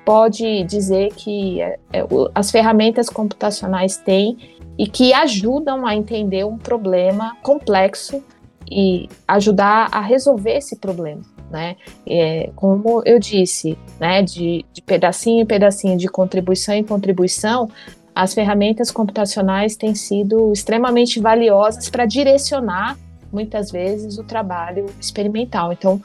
pode 0.05 0.63
dizer 0.63 1.13
que 1.13 1.61
é, 1.61 1.79
é, 1.91 2.05
as 2.33 2.49
ferramentas 2.49 3.09
computacionais 3.09 3.97
têm 3.97 4.37
e 4.77 4.87
que 4.87 5.13
ajudam 5.13 5.85
a 5.85 5.93
entender 5.95 6.45
um 6.45 6.57
problema 6.57 7.35
complexo 7.43 8.23
e 8.71 9.09
ajudar 9.27 9.89
a 9.91 9.99
resolver 9.99 10.57
esse 10.57 10.77
problema, 10.77 11.21
né? 11.51 11.75
É, 12.07 12.49
como 12.55 13.03
eu 13.05 13.19
disse, 13.19 13.77
né, 13.99 14.21
de, 14.21 14.65
de 14.73 14.81
pedacinho 14.81 15.43
em 15.43 15.45
pedacinho, 15.45 15.97
de 15.97 16.07
contribuição 16.07 16.73
em 16.73 16.83
contribuição, 16.83 17.69
as 18.15 18.33
ferramentas 18.33 18.89
computacionais 18.89 19.75
têm 19.75 19.93
sido 19.93 20.51
extremamente 20.53 21.19
valiosas 21.19 21.89
para 21.89 22.05
direcionar 22.05 22.97
muitas 23.33 23.71
vezes 23.71 24.17
o 24.17 24.23
trabalho 24.23 24.85
experimental. 24.99 25.73
Então, 25.73 26.01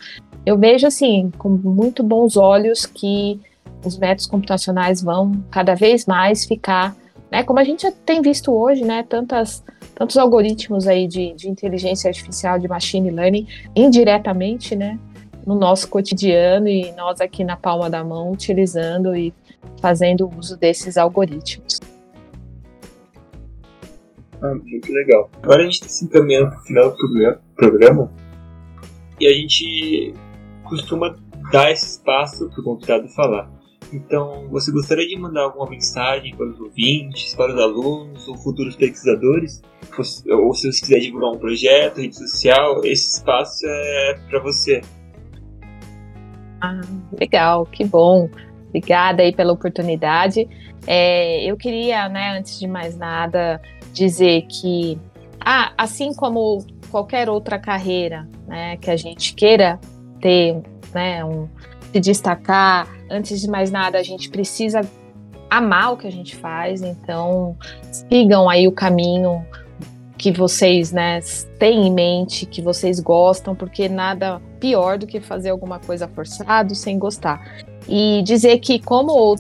eu 0.47 0.57
vejo 0.57 0.87
assim, 0.87 1.31
com 1.37 1.51
muito 1.51 2.03
bons 2.03 2.37
olhos 2.37 2.87
que 2.87 3.39
os 3.85 3.99
métodos 3.99 4.27
computacionais 4.27 5.03
vão 5.03 5.45
cada 5.51 5.75
vez 5.75 6.07
mais 6.07 6.45
ficar, 6.45 6.97
né, 7.31 7.43
como 7.43 7.59
a 7.59 7.65
gente 7.65 7.83
já 7.83 7.93
tem 7.93 8.23
visto 8.23 8.53
hoje, 8.53 8.83
né, 8.83 9.05
tantas, 9.07 9.63
tantos 9.95 10.17
algoritmos 10.17 10.89
aí 10.89 11.07
de, 11.07 11.35
de 11.35 11.49
inteligência 11.49 12.09
artificial, 12.09 12.59
de 12.59 12.67
machine 12.67 13.11
learning, 13.11 13.47
indiretamente, 13.77 14.75
né, 14.75 14.99
no 15.47 15.55
nosso 15.55 15.89
cotidiano 15.89 16.69
e 16.69 16.93
nós 16.93 17.21
aqui 17.21 17.45
na 17.45 17.57
palma 17.57 17.89
da 17.89 18.03
mão 18.03 18.33
utilizando 18.33 19.15
e 19.17 19.33
fazendo 19.81 20.31
uso 20.39 20.57
desses 20.57 20.97
algoritmos. 20.97 21.78
Ah, 24.43 24.55
muito 24.55 24.93
legal. 24.93 25.31
Agora 25.43 25.63
a 25.63 25.65
gente 25.65 25.75
está 25.75 25.89
se 25.89 26.05
encaminhando 26.05 26.51
para 26.51 26.59
o 26.59 26.63
final 26.63 26.91
do 26.91 26.97
programa 27.57 28.11
e 29.21 29.27
a 29.27 29.33
gente 29.33 30.15
costuma 30.65 31.17
dar 31.51 31.71
esse 31.71 31.87
espaço 31.87 32.49
para 32.51 32.61
o 32.61 32.65
convidado 32.65 33.09
falar. 33.09 33.51
Então, 33.93 34.47
você 34.51 34.71
gostaria 34.71 35.07
de 35.07 35.19
mandar 35.19 35.45
alguma 35.45 35.69
mensagem 35.71 36.37
para 36.37 36.47
os 36.47 36.61
ouvintes, 36.61 37.35
para 37.35 37.55
os 37.55 37.61
alunos 37.61 38.29
ou 38.29 38.37
futuros 38.37 38.77
pesquisadores? 38.77 39.63
Ou 40.29 40.55
se 40.55 40.71
você 40.71 40.81
quiser 40.81 41.01
divulgar 41.01 41.31
um 41.31 41.39
projeto, 41.39 41.97
rede 41.97 42.17
social, 42.17 42.85
esse 42.85 43.17
espaço 43.17 43.67
é 43.67 44.21
para 44.29 44.41
você. 44.41 44.83
Ah, 46.61 46.81
legal, 47.19 47.65
que 47.65 47.85
bom. 47.85 48.29
Obrigada 48.69 49.23
aí 49.23 49.35
pela 49.35 49.53
oportunidade. 49.53 50.47
É, 50.87 51.51
eu 51.51 51.57
queria, 51.57 52.09
né, 52.09 52.37
antes 52.39 52.59
de 52.59 52.67
mais 52.67 52.97
nada, 52.97 53.61
dizer 53.99 54.43
que, 54.43 54.99
ah, 55.41 55.73
assim 55.77 56.15
como 56.15 56.65
qualquer 56.91 57.29
outra 57.29 57.59
carreira 57.59 58.29
né, 58.47 58.77
que 58.77 58.91
a 58.91 58.97
gente 58.97 59.35
queira 59.35 59.79
ter, 60.21 60.63
né, 60.95 61.25
um, 61.25 61.49
se 61.93 62.01
destacar, 62.01 62.89
antes 63.11 63.41
de 63.41 63.51
mais 63.51 63.71
nada, 63.71 63.99
a 63.99 64.03
gente 64.03 64.31
precisa 64.31 64.81
amar 65.51 65.93
o 65.93 65.97
que 65.97 66.07
a 66.07 66.13
gente 66.13 66.37
faz, 66.37 66.83
então 66.83 67.57
sigam 67.91 68.49
aí 68.49 68.69
o 68.69 68.73
caminho 68.73 69.45
que 70.17 70.33
vocês 70.33 70.93
né, 70.93 71.21
têm 71.59 71.87
em 71.87 71.93
mente, 71.93 72.45
que 72.45 72.61
vocês 72.61 72.99
gostam, 73.01 73.55
porque 73.55 73.89
nada 73.89 74.41
pior 74.59 74.99
do 74.99 75.07
que 75.07 75.21
fazer 75.21 75.51
alguma 75.51 75.79
coisa 75.79 76.09
forçado 76.09 76.75
sem 76.75 76.99
gostar. 76.99 77.65
E 77.89 78.21
dizer 78.25 78.59
que, 78.59 78.81
como 78.81 79.37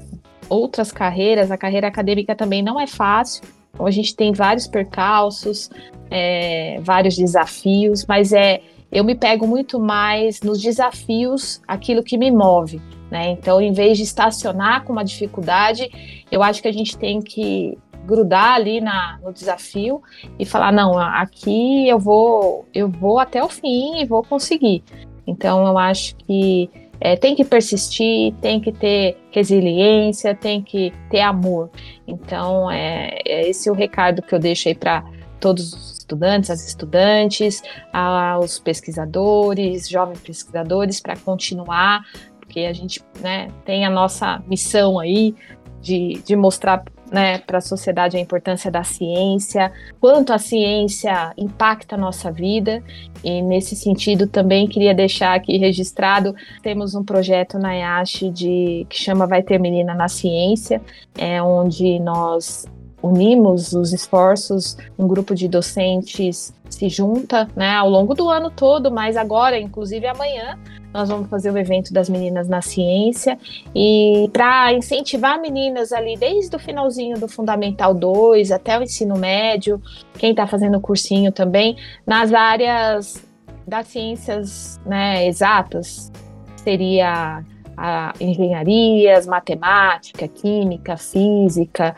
outras 0.48 0.92
carreiras, 0.92 1.50
a 1.50 1.58
carreira 1.58 1.88
acadêmica 1.88 2.34
também 2.34 2.62
não 2.62 2.80
é 2.80 2.86
fácil, 2.86 3.42
então 3.78 3.86
a 3.86 3.92
gente 3.92 4.16
tem 4.16 4.32
vários 4.32 4.66
percalços, 4.66 5.70
é, 6.10 6.80
vários 6.82 7.16
desafios, 7.16 8.04
mas 8.06 8.32
é 8.32 8.60
eu 8.90 9.04
me 9.04 9.14
pego 9.14 9.46
muito 9.46 9.78
mais 9.78 10.40
nos 10.40 10.60
desafios, 10.60 11.62
aquilo 11.68 12.02
que 12.02 12.18
me 12.18 12.30
move. 12.30 12.82
Né? 13.08 13.30
Então, 13.32 13.60
em 13.60 13.70
vez 13.70 13.98
de 13.98 14.02
estacionar 14.02 14.82
com 14.82 14.92
uma 14.92 15.04
dificuldade, 15.04 15.88
eu 16.32 16.42
acho 16.42 16.60
que 16.60 16.66
a 16.66 16.72
gente 16.72 16.98
tem 16.98 17.22
que 17.22 17.78
grudar 18.04 18.54
ali 18.54 18.80
na, 18.80 19.20
no 19.22 19.32
desafio 19.32 20.02
e 20.38 20.44
falar 20.44 20.72
não, 20.72 20.98
aqui 20.98 21.86
eu 21.86 21.98
vou 21.98 22.66
eu 22.74 22.88
vou 22.88 23.18
até 23.18 23.44
o 23.44 23.48
fim 23.48 24.00
e 24.00 24.06
vou 24.06 24.24
conseguir. 24.24 24.82
Então, 25.24 25.66
eu 25.66 25.78
acho 25.78 26.16
que 26.16 26.68
é, 27.00 27.16
tem 27.16 27.34
que 27.34 27.44
persistir, 27.44 28.34
tem 28.40 28.60
que 28.60 28.72
ter 28.72 29.16
resiliência, 29.30 30.34
tem 30.34 30.62
que 30.62 30.92
ter 31.10 31.20
amor. 31.20 31.70
Então, 32.06 32.70
é, 32.70 33.18
é 33.26 33.48
esse 33.48 33.70
o 33.70 33.74
recado 33.74 34.22
que 34.22 34.34
eu 34.34 34.38
deixo 34.38 34.68
aí 34.68 34.74
para 34.74 35.04
todos 35.38 35.72
os 35.72 35.98
estudantes, 35.98 36.50
as 36.50 36.66
estudantes, 36.66 37.62
aos 37.92 38.58
pesquisadores, 38.58 39.88
jovens 39.88 40.20
pesquisadores, 40.20 41.00
para 41.00 41.16
continuar, 41.16 42.02
porque 42.40 42.60
a 42.60 42.72
gente 42.72 43.00
né, 43.20 43.48
tem 43.64 43.84
a 43.84 43.90
nossa 43.90 44.42
missão 44.48 44.98
aí 44.98 45.34
de, 45.80 46.20
de 46.24 46.34
mostrar 46.34 46.82
né, 47.10 47.38
para 47.38 47.58
a 47.58 47.60
sociedade 47.60 48.16
a 48.16 48.20
importância 48.20 48.70
da 48.70 48.84
ciência, 48.84 49.72
quanto 50.00 50.32
a 50.32 50.38
ciência 50.38 51.32
impacta 51.36 51.94
a 51.94 51.98
nossa 51.98 52.30
vida. 52.30 52.82
E 53.24 53.42
nesse 53.42 53.74
sentido 53.74 54.26
também 54.26 54.66
queria 54.66 54.94
deixar 54.94 55.34
aqui 55.34 55.56
registrado, 55.56 56.34
temos 56.62 56.94
um 56.94 57.04
projeto 57.04 57.58
na 57.58 57.74
IASH 57.74 58.30
de 58.32 58.86
que 58.88 58.98
chama 58.98 59.26
Vai 59.26 59.42
ter 59.42 59.58
menina 59.58 59.94
na 59.94 60.08
ciência, 60.08 60.80
é 61.16 61.42
onde 61.42 61.98
nós 61.98 62.66
unimos 63.02 63.72
os 63.72 63.92
esforços, 63.92 64.76
um 64.98 65.06
grupo 65.06 65.34
de 65.34 65.48
docentes 65.48 66.52
se 66.68 66.88
junta, 66.88 67.48
né, 67.56 67.74
ao 67.74 67.88
longo 67.88 68.14
do 68.14 68.28
ano 68.28 68.50
todo, 68.50 68.90
mas 68.90 69.16
agora, 69.16 69.58
inclusive 69.58 70.06
amanhã, 70.06 70.58
nós 70.98 71.08
vamos 71.08 71.30
fazer 71.30 71.52
o 71.52 71.56
evento 71.56 71.92
das 71.92 72.08
meninas 72.08 72.48
na 72.48 72.60
ciência. 72.60 73.38
E 73.74 74.28
para 74.32 74.72
incentivar 74.72 75.40
meninas 75.40 75.92
ali 75.92 76.16
desde 76.16 76.54
o 76.56 76.58
finalzinho 76.58 77.18
do 77.18 77.28
Fundamental 77.28 77.94
2 77.94 78.50
até 78.50 78.76
o 78.76 78.82
ensino 78.82 79.16
médio, 79.16 79.80
quem 80.18 80.32
está 80.32 80.46
fazendo 80.46 80.80
cursinho 80.80 81.30
também, 81.30 81.76
nas 82.04 82.32
áreas 82.32 83.24
das 83.64 83.86
ciências 83.86 84.80
né, 84.84 85.24
exatas, 85.26 86.10
seria 86.56 87.44
a 87.76 88.12
engenharias, 88.18 89.24
matemática, 89.24 90.26
química, 90.26 90.96
física, 90.96 91.94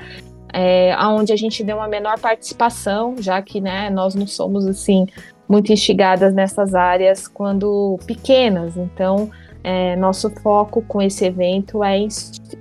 é, 0.52 0.94
onde 1.06 1.32
a 1.32 1.36
gente 1.36 1.64
deu 1.64 1.76
uma 1.76 1.88
menor 1.88 2.18
participação, 2.18 3.14
já 3.18 3.40
que 3.40 3.62
né, 3.62 3.88
nós 3.88 4.14
não 4.14 4.26
somos 4.26 4.66
assim 4.66 5.06
muito 5.50 5.72
instigadas 5.72 6.32
nessas 6.32 6.76
áreas 6.76 7.26
quando 7.26 7.98
pequenas. 8.06 8.76
Então, 8.76 9.28
é, 9.64 9.96
nosso 9.96 10.30
foco 10.30 10.80
com 10.82 11.02
esse 11.02 11.24
evento 11.24 11.82
é 11.82 11.98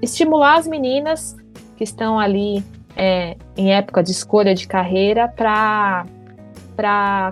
estimular 0.01 0.57
as 0.57 0.67
meninas 0.67 1.37
que 1.77 1.83
estão 1.83 2.19
ali 2.19 2.63
é, 2.97 3.37
em 3.55 3.71
época 3.71 4.01
de 4.01 4.09
escolha 4.09 4.55
de 4.55 4.67
carreira 4.67 5.27
para 5.27 6.03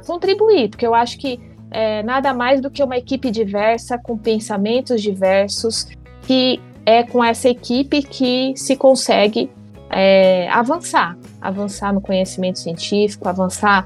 contribuir, 0.06 0.70
porque 0.70 0.86
eu 0.86 0.94
acho 0.94 1.18
que 1.18 1.40
é, 1.72 2.04
nada 2.04 2.36
mais 2.36 2.62
do 2.62 2.70
que 2.70 2.84
uma 2.84 2.96
equipe 2.96 3.32
diversa, 3.32 3.98
com 3.98 4.16
pensamentos 4.16 5.02
diversos, 5.02 5.88
que 6.22 6.62
é 6.86 7.02
com 7.02 7.24
essa 7.24 7.50
equipe 7.50 8.04
que 8.04 8.54
se 8.56 8.76
consegue 8.76 9.50
é, 9.90 10.50
avançar, 10.50 11.18
avançar 11.42 11.94
no 11.94 12.02
conhecimento 12.02 12.60
científico, 12.60 13.28
avançar 13.28 13.86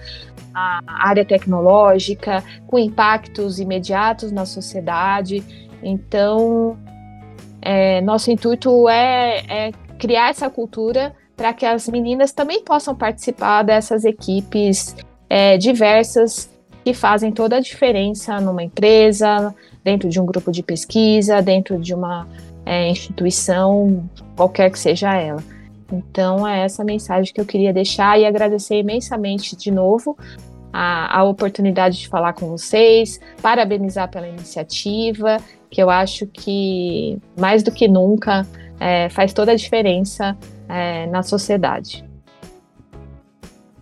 a 0.53 0.81
área 0.87 1.25
tecnológica, 1.25 2.43
com 2.67 2.77
impactos 2.77 3.59
imediatos 3.59 4.31
na 4.31 4.45
sociedade. 4.45 5.43
Então, 5.83 6.77
é, 7.61 8.01
nosso 8.01 8.31
intuito 8.31 8.89
é, 8.89 9.43
é 9.47 9.71
criar 9.97 10.29
essa 10.29 10.49
cultura 10.49 11.13
para 11.35 11.53
que 11.53 11.65
as 11.65 11.87
meninas 11.87 12.31
também 12.31 12.63
possam 12.63 12.95
participar 12.95 13.63
dessas 13.63 14.05
equipes 14.05 14.95
é, 15.29 15.57
diversas 15.57 16.49
que 16.83 16.93
fazem 16.93 17.31
toda 17.31 17.57
a 17.57 17.59
diferença 17.59 18.39
numa 18.41 18.63
empresa, 18.63 19.53
dentro 19.83 20.09
de 20.09 20.19
um 20.19 20.25
grupo 20.25 20.51
de 20.51 20.63
pesquisa, 20.63 21.41
dentro 21.41 21.79
de 21.79 21.93
uma 21.93 22.27
é, 22.65 22.89
instituição, 22.89 24.09
qualquer 24.35 24.71
que 24.71 24.79
seja 24.79 25.15
ela. 25.15 25.43
Então, 25.91 26.47
é 26.47 26.63
essa 26.63 26.83
mensagem 26.83 27.33
que 27.33 27.39
eu 27.41 27.45
queria 27.45 27.73
deixar 27.73 28.19
e 28.19 28.25
agradecer 28.25 28.79
imensamente 28.79 29.55
de 29.55 29.71
novo 29.71 30.17
a, 30.71 31.19
a 31.19 31.23
oportunidade 31.23 31.99
de 31.99 32.07
falar 32.07 32.33
com 32.33 32.47
vocês, 32.49 33.19
parabenizar 33.41 34.09
pela 34.09 34.27
iniciativa, 34.27 35.37
que 35.69 35.81
eu 35.81 35.89
acho 35.89 36.27
que 36.27 37.17
mais 37.37 37.63
do 37.63 37.71
que 37.71 37.87
nunca 37.87 38.45
é, 38.79 39.09
faz 39.09 39.33
toda 39.33 39.51
a 39.51 39.55
diferença 39.55 40.37
é, 40.67 41.05
na 41.07 41.23
sociedade. 41.23 42.03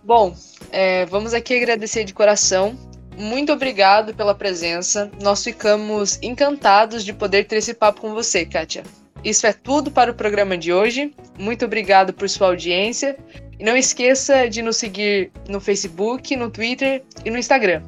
Bom, 0.02 0.34
é, 0.72 1.06
vamos 1.06 1.32
aqui 1.34 1.56
agradecer 1.56 2.04
de 2.04 2.12
coração. 2.12 2.76
Muito 3.16 3.52
obrigado 3.52 4.14
pela 4.14 4.34
presença. 4.34 5.10
Nós 5.22 5.44
ficamos 5.44 6.18
encantados 6.22 7.04
de 7.04 7.12
poder 7.12 7.44
ter 7.44 7.56
esse 7.56 7.74
papo 7.74 8.00
com 8.00 8.14
você, 8.14 8.44
Kátia. 8.44 8.82
Isso 9.24 9.46
é 9.46 9.52
tudo 9.52 9.90
para 9.90 10.10
o 10.10 10.14
programa 10.14 10.56
de 10.56 10.72
hoje. 10.72 11.12
Muito 11.38 11.64
obrigado 11.64 12.12
por 12.12 12.28
sua 12.28 12.48
audiência. 12.48 13.16
E 13.58 13.64
não 13.64 13.76
esqueça 13.76 14.48
de 14.48 14.62
nos 14.62 14.78
seguir 14.78 15.30
no 15.48 15.60
Facebook, 15.60 16.34
no 16.34 16.50
Twitter 16.50 17.02
e 17.24 17.30
no 17.30 17.38
Instagram. 17.38 17.82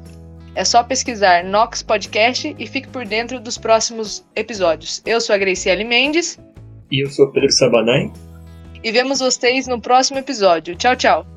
É 0.55 0.63
só 0.63 0.83
pesquisar 0.83 1.43
Nox 1.43 1.81
Podcast 1.81 2.55
e 2.59 2.67
fique 2.67 2.87
por 2.87 3.05
dentro 3.05 3.39
dos 3.39 3.57
próximos 3.57 4.23
episódios. 4.35 5.01
Eu 5.03 5.19
sou 5.19 5.33
a 5.33 5.37
Graciele 5.37 5.83
Mendes. 5.83 6.39
E 6.91 7.03
eu 7.03 7.09
sou 7.09 7.31
Pedro 7.31 7.51
Sabanai. 7.51 8.11
E 8.83 8.91
vemos 8.91 9.19
vocês 9.19 9.65
no 9.65 9.81
próximo 9.81 10.19
episódio. 10.19 10.75
Tchau, 10.75 10.95
tchau. 10.95 11.32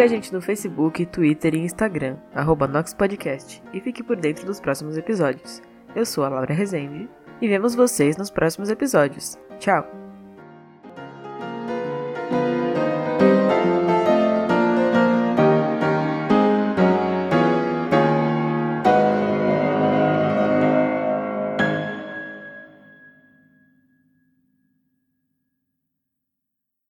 Siga 0.00 0.06
a 0.06 0.16
gente 0.16 0.32
no 0.32 0.40
Facebook, 0.40 1.04
Twitter 1.04 1.54
e 1.54 1.58
Instagram, 1.58 2.16
arroba 2.34 2.66
NoxPodcast, 2.66 3.62
e 3.70 3.82
fique 3.82 4.02
por 4.02 4.16
dentro 4.16 4.46
dos 4.46 4.58
próximos 4.58 4.96
episódios. 4.96 5.60
Eu 5.94 6.06
sou 6.06 6.24
a 6.24 6.30
Laura 6.30 6.54
Rezende 6.54 7.06
e 7.38 7.46
vemos 7.46 7.74
vocês 7.74 8.16
nos 8.16 8.30
próximos 8.30 8.70
episódios. 8.70 9.38
Tchau! 9.58 9.99